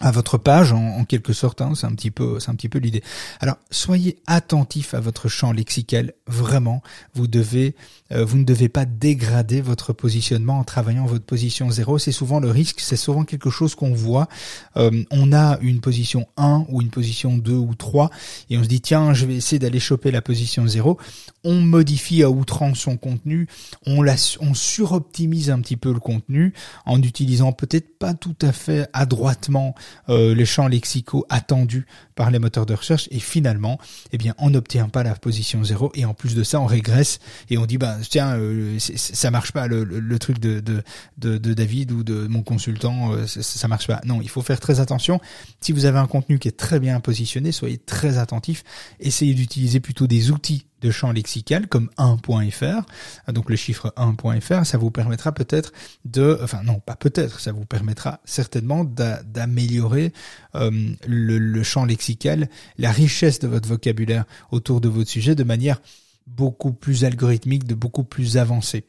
à 0.00 0.10
votre 0.10 0.38
page 0.38 0.72
en, 0.72 1.04
quelque 1.04 1.32
sorte 1.32 1.60
hein, 1.60 1.72
c'est 1.74 1.86
un 1.86 1.94
petit 1.94 2.10
peu 2.10 2.38
c'est 2.38 2.50
un 2.50 2.54
petit 2.54 2.68
peu 2.68 2.78
l'idée. 2.78 3.02
Alors 3.40 3.56
soyez 3.70 4.18
attentif 4.26 4.94
à 4.94 5.00
votre 5.00 5.28
champ 5.28 5.52
lexical 5.52 6.12
vraiment. 6.26 6.82
Vous 7.14 7.26
devez 7.26 7.74
euh, 8.12 8.24
vous 8.24 8.38
ne 8.38 8.44
devez 8.44 8.68
pas 8.68 8.84
dégrader 8.84 9.60
votre 9.60 9.92
positionnement 9.92 10.60
en 10.60 10.64
travaillant 10.64 11.06
votre 11.06 11.24
position 11.24 11.70
0 11.70 11.98
c'est 11.98 12.12
souvent 12.12 12.40
le 12.40 12.50
risque 12.50 12.80
c'est 12.80 12.96
souvent 12.96 13.24
quelque 13.24 13.50
chose 13.50 13.74
qu'on 13.74 13.92
voit. 13.92 14.28
Euh, 14.76 15.04
on 15.10 15.32
a 15.32 15.58
une 15.60 15.80
position 15.80 16.28
1 16.36 16.66
ou 16.68 16.80
une 16.80 16.90
position 16.90 17.36
2 17.36 17.52
ou 17.52 17.74
3 17.74 18.10
et 18.50 18.58
on 18.58 18.62
se 18.62 18.68
dit 18.68 18.80
tiens 18.80 19.14
je 19.14 19.26
vais 19.26 19.36
essayer 19.36 19.58
d'aller 19.58 19.80
choper 19.80 20.10
la 20.10 20.22
position 20.22 20.66
0 20.66 20.98
on 21.44 21.60
modifie 21.60 22.22
à 22.22 22.30
outrance 22.30 22.78
son 22.78 22.96
contenu 22.96 23.48
on 23.86 24.02
la 24.02 24.14
on 24.40 24.54
suroptimise 24.54 25.50
un 25.50 25.60
petit 25.60 25.76
peu 25.76 25.92
le 25.92 26.00
contenu 26.00 26.52
en 26.86 27.02
utilisant 27.02 27.52
peut-être 27.52 27.98
pas 27.98 28.14
tout 28.14 28.36
à 28.42 28.52
fait 28.52 28.88
adroitement 28.92 29.74
euh, 30.08 30.34
les 30.34 30.46
champs 30.46 30.68
lexicaux 30.68 31.24
attendus 31.28 31.86
par 32.14 32.30
les 32.30 32.38
moteurs 32.38 32.66
de 32.66 32.74
recherche 32.74 33.08
et 33.10 33.20
finalement, 33.20 33.78
eh 34.12 34.18
bien, 34.18 34.34
on 34.38 34.50
n'obtient 34.50 34.88
pas 34.88 35.02
la 35.02 35.14
position 35.14 35.62
0 35.62 35.92
et 35.94 36.04
en 36.04 36.14
plus 36.14 36.34
de 36.34 36.42
ça, 36.42 36.60
on 36.60 36.66
régresse 36.66 37.18
et 37.50 37.58
on 37.58 37.66
dit 37.66 37.78
bah 37.78 37.96
tiens, 38.08 38.36
euh, 38.36 38.78
ça 38.78 39.30
marche 39.30 39.52
pas 39.52 39.66
le, 39.68 40.18
truc 40.18 40.38
de, 40.38 40.60
de, 40.60 40.82
de, 41.18 41.54
David 41.54 41.92
ou 41.92 42.02
de 42.02 42.26
mon 42.26 42.42
consultant, 42.42 43.12
euh, 43.12 43.26
ça, 43.26 43.42
ça 43.42 43.68
marche 43.68 43.86
pas. 43.86 44.00
Non, 44.04 44.20
il 44.22 44.28
faut 44.28 44.42
faire 44.42 44.60
très 44.60 44.80
attention. 44.80 45.20
Si 45.60 45.72
vous 45.72 45.84
avez 45.84 45.98
un 45.98 46.06
contenu 46.06 46.38
qui 46.38 46.48
est 46.48 46.56
très 46.56 46.80
bien 46.80 47.00
positionné, 47.00 47.52
soyez 47.52 47.78
très 47.78 48.18
attentif. 48.18 48.64
Essayez 49.00 49.34
d'utiliser 49.34 49.80
plutôt 49.80 50.06
des 50.06 50.30
outils 50.30 50.66
de 50.80 50.90
champ 50.90 51.12
lexical 51.12 51.66
comme 51.66 51.90
1.fr, 51.98 53.32
donc 53.32 53.50
le 53.50 53.56
chiffre 53.56 53.92
1.fr, 53.96 54.64
ça 54.64 54.78
vous 54.78 54.90
permettra 54.90 55.32
peut-être 55.32 55.72
de, 56.04 56.38
enfin 56.42 56.62
non, 56.62 56.80
pas 56.80 56.96
peut-être, 56.96 57.40
ça 57.40 57.52
vous 57.52 57.64
permettra 57.64 58.20
certainement 58.24 58.84
d'améliorer 58.84 60.12
euh, 60.54 60.70
le, 61.06 61.62
champ 61.62 61.84
lexical, 61.84 62.48
la 62.78 62.92
richesse 62.92 63.38
de 63.38 63.48
votre 63.48 63.68
vocabulaire 63.68 64.24
autour 64.50 64.80
de 64.80 64.88
votre 64.88 65.10
sujet 65.10 65.34
de 65.34 65.44
manière 65.44 65.80
beaucoup 66.26 66.72
plus 66.72 67.04
algorithmique, 67.04 67.64
de 67.64 67.74
beaucoup 67.74 68.04
plus 68.04 68.36
avancée. 68.36 68.84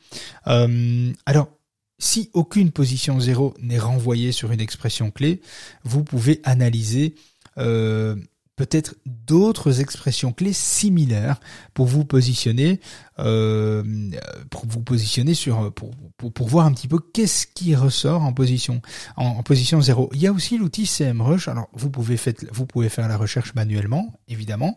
Euh, 0.48 1.12
alors, 1.26 1.50
si 1.98 2.30
aucune 2.34 2.72
position 2.72 3.20
zéro 3.20 3.54
n'est 3.62 3.80
renvoyée 3.80 4.32
sur 4.32 4.52
une 4.52 4.62
expression 4.62 5.12
clé, 5.12 5.42
vous 5.84 6.04
pouvez 6.04 6.40
analyser 6.44 7.16
euh, 7.58 8.16
peut-être 8.60 8.96
d'autres 9.06 9.80
expressions 9.80 10.34
clés 10.34 10.52
similaires 10.52 11.40
pour 11.74 11.86
vous 11.86 12.04
positionner, 12.04 12.82
euh, 13.18 14.12
pour 14.50 14.66
vous 14.68 14.82
positionner 14.82 15.34
sur, 15.34 15.74
pour, 15.74 16.48
voir 16.50 16.66
un 16.66 16.74
petit 16.74 16.90
peu 16.90 17.00
qu'est-ce 17.00 17.48
qui 17.48 17.74
ressort 17.74 18.22
en 18.22 18.34
position, 18.34 18.82
en, 19.16 19.42
position 19.44 19.80
0. 19.80 20.10
Il 20.14 20.20
y 20.20 20.28
a 20.28 20.34
aussi 20.34 20.58
l'outil 20.58 20.88
CMrush. 20.88 21.48
Alors 21.48 21.70
vous 21.72 21.90
pouvez 21.90 22.18
faire, 22.18 23.08
la 23.08 23.16
recherche 23.16 23.56
manuellement, 23.56 24.20
évidemment, 24.28 24.76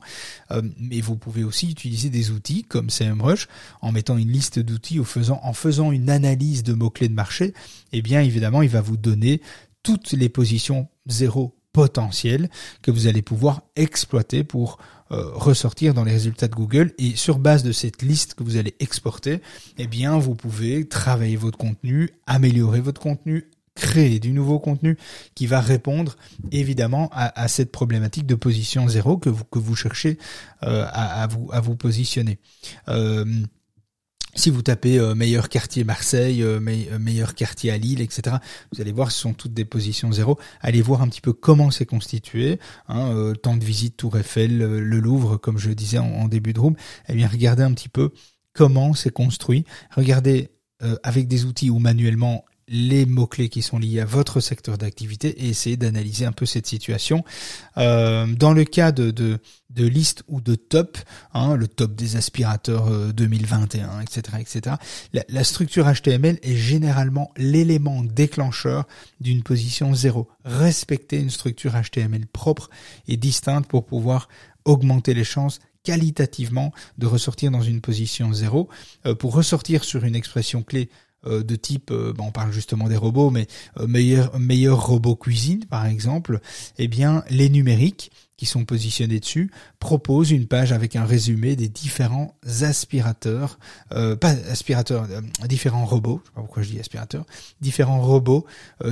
euh, 0.53 0.63
mais 0.79 1.01
vous 1.01 1.17
pouvez 1.17 1.43
aussi 1.43 1.69
utiliser 1.69 2.09
des 2.09 2.31
outils 2.31 2.63
comme 2.63 2.89
CMrush 2.89 3.49
en 3.81 3.91
mettant 3.91 4.17
une 4.17 4.31
liste 4.31 4.61
d'outils, 4.61 5.01
en 5.01 5.05
faisant, 5.05 5.41
en 5.43 5.55
faisant 5.55 5.91
une 5.91 6.09
analyse 6.09 6.63
de 6.63 6.73
mots 6.73 6.91
clés 6.91 7.09
de 7.09 7.15
marché. 7.15 7.53
Eh 7.91 8.01
bien 8.01 8.21
évidemment, 8.21 8.63
il 8.63 8.69
va 8.69 8.81
vous 8.81 8.97
donner 8.97 9.43
toutes 9.83 10.13
les 10.13 10.29
positions 10.29 10.87
zéro 11.07 11.59
potentielles 11.73 12.51
que 12.83 12.91
vous 12.91 13.07
allez 13.07 13.23
pouvoir 13.23 13.63
exploiter 13.77 14.45
pour 14.45 14.79
euh, 15.11 15.31
ressortir 15.35 15.95
dans 15.95 16.05
les 16.05 16.13
résultats 16.13 16.49
de 16.49 16.55
Google 16.55 16.93
et 16.99 17.17
sur 17.17 17.39
base 17.39 17.63
de 17.63 17.73
cette 17.73 18.03
liste 18.03 18.35
que 18.35 18.43
vous 18.43 18.57
allez 18.57 18.75
exporter, 18.81 19.41
eh 19.79 19.87
bien 19.87 20.19
vous 20.19 20.35
pouvez 20.35 20.89
travailler 20.89 21.37
votre 21.37 21.59
contenu, 21.59 22.11
améliorer 22.27 22.81
votre 22.81 23.01
contenu, 23.01 23.51
créer 23.75 24.21
du 24.21 24.33
nouveau 24.33 24.59
contenu 24.59 24.97
qui 25.35 25.47
va 25.47 25.61
répondre 25.61 26.17
évidemment 26.51 27.11
à, 27.13 27.49
cette 27.49 27.73
problématique 27.73 28.27
de 28.27 28.35
position 28.35 28.89
zéro 28.89 29.17
que 29.17 29.31
vous 29.31 29.77
cherchez 29.77 30.19
euh, 30.63 30.87
à, 30.93 31.27
vous 31.27 31.49
à 31.53 31.61
vous 31.61 31.77
positionner. 31.77 32.39
Euh, 32.89 33.25
si 34.35 34.51
vous 34.51 34.63
tapez 34.63 34.99
euh, 34.99 35.15
meilleur 35.15 35.49
quartier 35.49 35.85
Marseille, 35.85 36.43
euh, 36.43 36.59
euh, 36.59 36.99
meilleur 36.99 37.35
quartier 37.35 37.71
à 37.71 37.77
Lille, 37.77 38.01
etc., 38.01 38.37
vous 38.73 38.81
allez 38.81 38.93
voir, 38.93 39.13
ce 39.13 39.21
sont 39.21 39.35
toutes 39.35 39.53
des 39.53 39.65
positions 39.65 40.11
zéro. 40.13 40.39
Allez 40.61 40.81
voir 40.81 41.03
un 41.03 41.09
petit 41.09 41.21
peu 41.21 41.33
comment 41.33 41.71
c'est 41.71 41.87
constitué. 41.87 42.59
Hein, 42.89 43.33
temps 43.43 43.57
de 43.57 43.65
visite 43.65 43.97
Tour 43.97 44.17
Eiffel, 44.19 44.59
le 44.59 45.01
Louvre, 45.01 45.37
comme 45.37 45.59
je 45.59 45.69
le 45.69 45.75
disais 45.75 45.99
en, 45.99 46.29
début 46.29 46.53
de 46.53 46.61
room. 46.61 46.75
Eh 47.09 47.15
bien, 47.15 47.29
regardez 47.29 47.63
un 47.63 47.73
petit 47.73 47.89
peu 47.89 48.11
comment 48.55 48.95
c'est 48.95 49.11
construit. 49.11 49.65
Regardez 49.95 50.51
avec 51.03 51.29
des 51.29 51.45
outils 51.45 51.71
ou 51.71 51.79
manuellement 51.79 52.45
les 52.69 53.07
mots-clés 53.07 53.49
qui 53.49 53.63
sont 53.63 53.79
liés 53.79 54.01
à 54.01 54.05
votre 54.05 54.41
secteur 54.41 54.79
d'activité 54.79 55.45
et 55.45 55.49
essayer 55.49 55.77
d'analyser 55.77 56.25
un 56.25 56.33
peu 56.33 56.47
cette 56.47 56.67
situation. 56.67 57.25
Euh, 57.77 58.27
dans 58.27 58.53
le 58.53 58.65
cas 58.65 58.93
de, 58.93 59.11
de, 59.11 59.39
de, 59.71 59.87
liste 59.87 60.23
ou 60.29 60.41
de 60.41 60.55
top, 60.55 60.99
hein, 61.35 61.57
le 61.57 61.69
top 61.69 61.95
des 61.95 62.17
aspirateurs 62.17 63.13
2021, 63.13 64.01
etc., 64.01 64.39
etc., 64.41 64.77
la, 65.13 65.45
structure 65.45 65.87
HTML 65.93 66.39
est 66.43 66.57
généralement 66.57 67.31
l'élément 67.37 68.03
déclencheur 68.03 68.87
d'une 69.21 69.43
position 69.43 69.95
zéro. 69.95 70.29
Respecter 70.45 71.19
une 71.19 71.31
structure 71.31 71.73
HTML 71.73 72.27
propre 72.27 72.71
et 73.09 73.17
distincte 73.17 73.69
pour 73.69 73.85
pouvoir 73.85 74.29
augmenter 74.65 75.15
les 75.15 75.25
chances 75.25 75.61
qualitativement 75.83 76.73
de 76.99 77.07
ressortir 77.07 77.51
dans 77.51 77.63
une 77.63 77.81
position 77.81 78.33
zéro. 78.33 78.69
Euh, 79.07 79.15
pour 79.15 79.35
ressortir 79.35 79.85
sur 79.85 80.05
une 80.05 80.15
expression 80.15 80.63
clé 80.63 80.89
de 81.25 81.57
type, 81.57 81.91
euh, 81.91 82.13
on 82.19 82.33
parle 82.33 82.53
justement 82.53 82.89
des 82.89 82.97
robots, 82.97 83.31
mais 83.31 83.47
euh, 83.79 83.87
meilleur, 83.87 84.39
meilleur 84.39 84.87
robot 84.87 85.15
cuisine 85.15 85.65
par 85.67 85.87
exemple, 85.87 86.41
eh 86.79 86.89
bien 86.89 87.25
les 87.31 87.49
numériques 87.49 88.11
qui 88.37 88.47
sont 88.47 88.65
positionnés 88.65 89.21
dessus 89.21 89.53
proposent 89.79 90.33
une 90.33 90.49
page 90.49 90.73
avec 90.73 90.97
un 90.97 91.05
résumé 91.05 91.55
des 91.55 91.69
différents 91.69 92.37
aspirateurs, 92.63 93.57
pas 93.89 94.31
aspirateurs, 94.51 95.07
différents 95.49 95.85
robots, 95.85 96.21
je 96.25 96.29
sais 96.29 96.35
pas 96.35 96.41
pourquoi 96.41 96.63
je 96.65 96.71
dis 96.71 96.81
aspirateurs, 96.81 97.25
différents 97.61 98.01
robots 98.01 98.45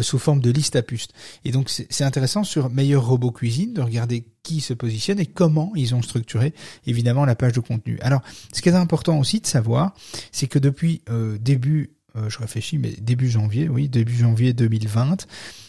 sous 0.03 0.21
forme 0.21 0.39
de 0.41 0.53
liste 0.53 0.77
à 0.77 0.83
puces. 0.83 1.09
Et 1.45 1.51
donc 1.51 1.69
c'est 1.69 2.05
intéressant 2.05 2.45
sur 2.45 2.71
meilleur 2.71 3.05
robot 3.05 3.33
cuisine 3.33 3.73
de 3.73 3.81
regarder 3.81 4.25
qui 4.45 4.61
se 4.61 4.73
positionne 4.73 5.19
et 5.19 5.27
comment 5.27 5.73
ils 5.75 5.97
ont 5.97 6.03
structuré 6.03 6.55
évidemment 6.87 7.25
la 7.25 7.35
page 7.35 7.55
de 7.55 7.61
contenu. 7.61 7.99
Alors 8.03 8.21
ce 8.53 8.63
qui 8.63 8.69
est 8.69 8.75
important 8.75 9.19
aussi 9.19 9.41
de 9.41 9.47
savoir, 9.49 9.95
c'est 10.31 10.47
que 10.47 10.61
depuis 10.61 11.03
début 11.41 11.91
euh, 12.17 12.29
je 12.29 12.39
réfléchis, 12.39 12.79
mais 12.79 12.93
début 13.01 13.31
janvier, 13.31 13.69
oui, 13.69 13.89
début 13.89 14.17
janvier 14.17 14.53
2020, 14.53 15.27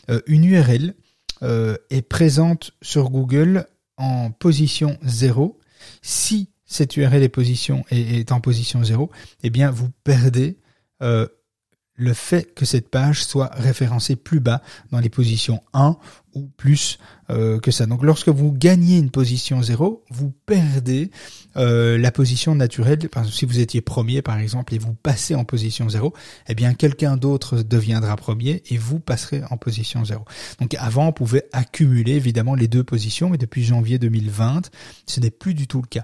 euh, 0.09 0.21
une 0.27 0.45
URL 0.45 0.95
euh, 1.43 1.77
est 1.89 2.01
présente 2.01 2.71
sur 2.81 3.09
Google 3.09 3.65
en 3.97 4.31
position 4.31 4.97
0. 5.03 5.59
Si 6.01 6.49
cette 6.65 6.97
URL 6.97 7.23
est, 7.23 7.29
position, 7.29 7.83
est, 7.91 8.31
en 8.31 8.41
position 8.41 8.83
0, 8.83 9.11
eh 9.43 9.49
bien, 9.49 9.71
vous 9.71 9.89
perdez 10.03 10.57
le 10.99 12.13
fait 12.13 12.53
que 12.53 12.65
cette 12.65 12.89
page 12.89 13.23
soit 13.23 13.49
référencée 13.53 14.15
plus 14.15 14.39
bas 14.39 14.61
dans 14.91 14.99
les 14.99 15.09
positions 15.09 15.61
1 15.73 15.97
ou 16.33 16.47
plus 16.47 16.99
euh, 17.31 17.59
que 17.59 17.71
ça. 17.71 17.85
Donc 17.85 18.03
lorsque 18.03 18.29
vous 18.29 18.51
gagnez 18.51 18.97
une 18.97 19.09
position 19.09 19.61
0, 19.61 20.03
vous 20.09 20.33
perdez 20.45 21.11
euh, 21.55 21.97
la 21.97 22.11
position 22.11 22.55
naturelle. 22.55 22.99
Si 23.31 23.45
vous 23.45 23.59
étiez 23.59 23.81
premier 23.81 24.21
par 24.21 24.37
exemple 24.37 24.73
et 24.73 24.77
vous 24.77 24.93
passez 24.93 25.35
en 25.35 25.45
position 25.45 25.87
0, 25.87 26.13
eh 26.47 26.55
bien 26.55 26.73
quelqu'un 26.73 27.17
d'autre 27.17 27.61
deviendra 27.61 28.15
premier 28.17 28.63
et 28.69 28.77
vous 28.77 28.99
passerez 28.99 29.43
en 29.49 29.57
position 29.57 30.03
0. 30.03 30.25
Donc 30.59 30.75
avant 30.79 31.07
on 31.07 31.13
pouvait 31.13 31.47
accumuler 31.53 32.13
évidemment 32.13 32.55
les 32.55 32.67
deux 32.67 32.83
positions, 32.83 33.29
mais 33.29 33.37
depuis 33.37 33.63
janvier 33.63 33.97
2020, 33.97 34.69
ce 35.05 35.19
n'est 35.19 35.31
plus 35.31 35.53
du 35.53 35.67
tout 35.67 35.81
le 35.81 35.87
cas. 35.87 36.03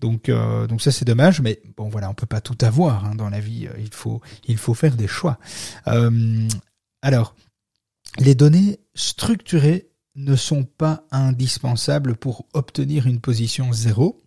Donc 0.00 0.28
euh, 0.28 0.66
donc 0.66 0.82
ça 0.82 0.90
c'est 0.90 1.04
dommage, 1.04 1.40
mais 1.40 1.60
bon 1.76 1.88
voilà, 1.88 2.10
on 2.10 2.14
peut 2.14 2.26
pas 2.26 2.40
tout 2.40 2.58
avoir 2.62 3.04
hein, 3.04 3.14
dans 3.14 3.30
la 3.30 3.40
vie. 3.40 3.68
Il 3.78 3.92
faut 3.92 4.20
il 4.46 4.56
faut 4.56 4.74
faire 4.74 4.96
des 4.96 5.08
choix. 5.08 5.38
alors 7.02 7.34
les 8.18 8.34
données 8.34 8.78
structurées 8.94 9.88
ne 10.16 10.36
sont 10.36 10.64
pas 10.64 11.04
indispensables 11.10 12.16
pour 12.16 12.46
obtenir 12.52 13.06
une 13.06 13.20
position 13.20 13.72
zéro, 13.72 14.20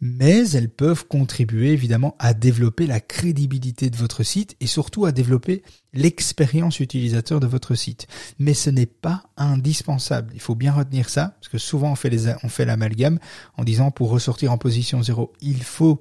mais 0.00 0.48
elles 0.52 0.70
peuvent 0.70 1.06
contribuer 1.06 1.72
évidemment 1.72 2.16
à 2.18 2.32
développer 2.32 2.86
la 2.86 3.00
crédibilité 3.00 3.90
de 3.90 3.96
votre 3.96 4.22
site 4.22 4.56
et 4.60 4.66
surtout 4.66 5.04
à 5.04 5.12
développer 5.12 5.62
l'expérience 5.92 6.80
utilisateur 6.80 7.38
de 7.38 7.46
votre 7.46 7.74
site. 7.74 8.06
Mais 8.38 8.54
ce 8.54 8.70
n'est 8.70 8.86
pas 8.86 9.24
indispensable. 9.36 10.32
Il 10.34 10.40
faut 10.40 10.54
bien 10.54 10.72
retenir 10.72 11.10
ça, 11.10 11.34
parce 11.40 11.48
que 11.48 11.58
souvent 11.58 11.92
on 11.92 11.96
fait, 11.96 12.64
l'amalgame 12.64 13.18
en 13.58 13.64
disant 13.64 13.90
pour 13.90 14.10
ressortir 14.10 14.52
en 14.52 14.58
position 14.58 15.02
zéro, 15.02 15.32
il 15.42 15.62
faut 15.62 16.00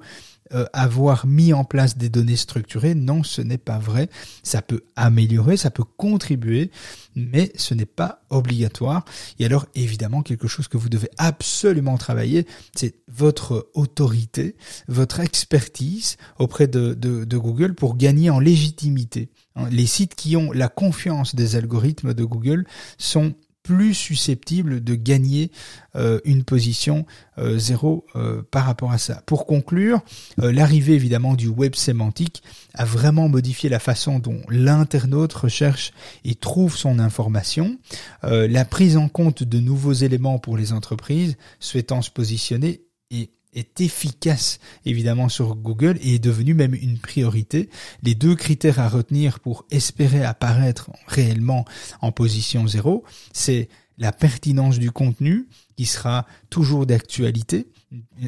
euh, 0.54 0.66
avoir 0.74 1.26
mis 1.26 1.54
en 1.54 1.64
place 1.64 1.98
des 1.98 2.10
données 2.10 2.36
structurées. 2.36 2.96
Non, 2.96 3.24
ce 3.24 3.42
n'est 3.42 3.58
pas 3.58 3.80
vrai. 3.80 4.10
Ça 4.44 4.62
peut 4.62 4.84
améliorer, 4.96 5.58
ça 5.58 5.72
peut 5.72 5.84
contribuer, 5.84 6.72
mais 7.16 7.52
ce 7.56 7.74
n'est 7.74 7.86
pas 7.86 8.24
obligatoire. 8.30 9.06
Et 9.40 9.46
alors, 9.46 9.66
évidemment, 9.76 10.22
quelque 10.22 10.48
chose 10.48 10.68
que 10.68 10.78
vous 10.78 10.90
devez 10.90 11.10
absolument 11.18 11.98
travailler, 11.98 12.48
c'est 12.76 12.96
votre 13.08 13.70
autorité, 13.74 14.56
votre 14.88 15.20
expertise 15.20 16.18
auprès 16.38 16.68
de, 16.68 16.94
de, 16.94 17.26
de 17.26 17.38
Google 17.38 17.76
pour 17.76 17.96
gagner 17.96 18.30
en 18.30 18.40
légitimité. 18.40 19.30
Les 19.72 19.86
sites 19.88 20.16
qui 20.16 20.38
ont 20.38 20.52
la 20.52 20.70
confiance 20.70 21.36
des 21.36 21.56
algorithmes 21.56 22.14
de 22.14 22.24
Google 22.24 22.66
sont 22.98 23.34
plus 23.70 23.94
susceptible 23.94 24.84
de 24.84 24.96
gagner 24.96 25.52
euh, 25.96 26.20
une 26.26 26.44
position 26.44 27.06
euh, 27.38 27.60
zéro 27.60 28.08
euh, 28.16 28.42
par 28.50 28.66
rapport 28.66 28.92
à 28.92 28.98
ça. 28.98 29.22
Pour 29.28 29.46
conclure, 29.46 30.02
l'arrivée 30.38 30.96
évidemment 30.96 31.36
du 31.36 31.48
web 31.48 31.76
sémantique 31.76 32.42
a 32.74 32.84
vraiment 32.84 33.30
modifié 33.30 33.70
la 33.70 33.78
façon 33.78 34.18
dont 34.18 34.42
l'internaute 34.50 35.34
recherche 35.34 35.94
et 36.26 36.34
trouve 36.34 36.76
son 36.76 36.98
information. 36.98 37.78
la 38.24 38.66
prise 38.66 38.98
en 38.98 39.08
compte 39.08 39.44
de 39.44 39.60
nouveaux 39.60 39.94
éléments 39.94 40.40
pour 40.40 40.58
les 40.58 40.74
entreprises 40.74 41.38
souhaitant 41.60 42.02
se 42.02 42.10
positionner 42.10 42.82
est 43.12 43.30
est 43.54 43.82
efficace 43.82 44.60
évidemment 44.86 45.30
sur 45.30 45.56
Google 45.56 45.98
et 46.02 46.16
est 46.16 46.20
devenu 46.20 46.54
même 46.54 46.76
une 46.76 46.98
priorité. 46.98 47.70
Les 48.04 48.16
deux 48.16 48.36
critères 48.36 48.80
à 48.80 48.90
retenir 48.90 49.40
pour 49.40 49.66
espérer 49.72 50.24
apparaître 50.24 50.92
réellement 51.08 51.66
en 52.02 52.12
position 52.12 52.68
zéro, 52.68 53.04
c'est 53.34 53.70
la 53.98 54.12
pertinence 54.12 54.80
du 54.80 54.92
contenu 54.92 55.48
qui 55.76 55.86
sera 55.86 56.26
toujours 56.50 56.86
d'actualité, 56.86 57.68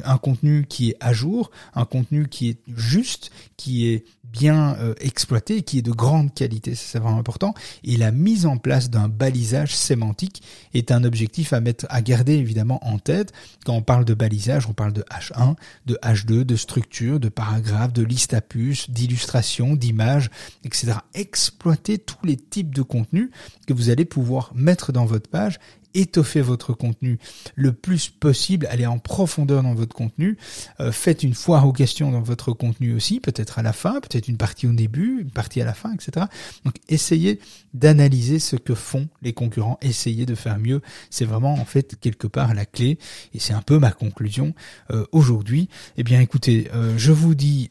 un 0.03 0.17
contenu 0.17 0.65
qui 0.67 0.89
est 0.89 0.97
à 0.99 1.13
jour, 1.13 1.51
un 1.75 1.85
contenu 1.85 2.27
qui 2.27 2.49
est 2.49 2.59
juste, 2.75 3.31
qui 3.57 3.87
est 3.87 4.05
bien 4.31 4.75
euh, 4.79 4.93
exploité, 4.99 5.61
qui 5.61 5.79
est 5.79 5.81
de 5.81 5.91
grande 5.91 6.33
qualité, 6.33 6.75
c'est 6.75 6.99
vraiment 6.99 7.19
important. 7.19 7.53
Et 7.83 7.97
la 7.97 8.11
mise 8.11 8.45
en 8.45 8.57
place 8.57 8.89
d'un 8.89 9.09
balisage 9.09 9.75
sémantique 9.75 10.41
est 10.73 10.91
un 10.91 11.03
objectif 11.03 11.53
à 11.53 11.59
mettre, 11.59 11.85
à 11.89 12.01
garder 12.01 12.33
évidemment 12.33 12.79
en 12.87 12.97
tête. 12.97 13.33
Quand 13.65 13.73
on 13.73 13.81
parle 13.81 14.05
de 14.05 14.13
balisage, 14.13 14.67
on 14.67 14.73
parle 14.73 14.93
de 14.93 15.03
H1, 15.11 15.55
de 15.85 15.99
H2, 16.01 16.43
de 16.43 16.55
structure, 16.55 17.19
de 17.19 17.29
paragraphe, 17.29 17.93
de 17.93 18.03
liste 18.03 18.33
à 18.33 18.41
puces, 18.41 18.89
d'illustration, 18.89 19.75
d'images, 19.75 20.29
etc. 20.63 20.93
Exploiter 21.13 21.97
tous 21.97 22.25
les 22.25 22.37
types 22.37 22.73
de 22.73 22.81
contenus 22.81 23.29
que 23.67 23.73
vous 23.73 23.89
allez 23.89 24.05
pouvoir 24.05 24.51
mettre 24.55 24.91
dans 24.91 25.05
votre 25.05 25.29
page 25.29 25.59
étoffer 25.93 26.41
votre 26.41 26.73
contenu 26.73 27.19
le 27.55 27.73
plus 27.73 28.09
possible, 28.09 28.67
allez 28.69 28.85
en 28.85 28.99
profondeur 28.99 29.63
dans 29.63 29.73
votre 29.73 29.95
contenu, 29.95 30.37
euh, 30.79 30.91
faites 30.91 31.23
une 31.23 31.33
foire 31.33 31.67
aux 31.67 31.73
questions 31.73 32.11
dans 32.11 32.21
votre 32.21 32.53
contenu 32.53 32.93
aussi, 32.93 33.19
peut-être 33.19 33.59
à 33.59 33.61
la 33.61 33.73
fin, 33.73 33.99
peut-être 34.01 34.27
une 34.27 34.37
partie 34.37 34.67
au 34.67 34.73
début, 34.73 35.21
une 35.21 35.31
partie 35.31 35.61
à 35.61 35.65
la 35.65 35.73
fin, 35.73 35.93
etc. 35.93 36.25
Donc 36.65 36.75
essayez 36.89 37.39
d'analyser 37.73 38.39
ce 38.39 38.55
que 38.55 38.75
font 38.75 39.07
les 39.21 39.33
concurrents, 39.33 39.77
essayez 39.81 40.25
de 40.25 40.35
faire 40.35 40.59
mieux, 40.59 40.81
c'est 41.09 41.25
vraiment 41.25 41.53
en 41.53 41.65
fait 41.65 41.95
quelque 41.99 42.27
part 42.27 42.53
la 42.53 42.65
clé, 42.65 42.97
et 43.33 43.39
c'est 43.39 43.53
un 43.53 43.61
peu 43.61 43.79
ma 43.79 43.91
conclusion 43.91 44.53
euh, 44.91 45.05
aujourd'hui. 45.11 45.69
Eh 45.97 46.03
bien 46.03 46.19
écoutez, 46.19 46.69
euh, 46.73 46.97
je 46.97 47.11
vous 47.11 47.35
dis 47.35 47.69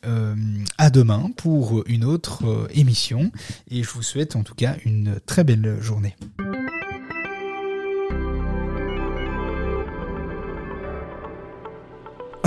à 0.78 0.90
demain 0.90 1.30
pour 1.37 1.83
une 1.87 2.04
autre 2.04 2.68
émission, 2.72 3.30
et 3.70 3.83
je 3.83 3.90
vous 3.90 4.02
souhaite 4.02 4.37
en 4.37 4.42
tout 4.42 4.54
cas 4.54 4.76
une 4.85 5.20
très 5.26 5.44
belle 5.44 5.78
journée. 5.80 6.16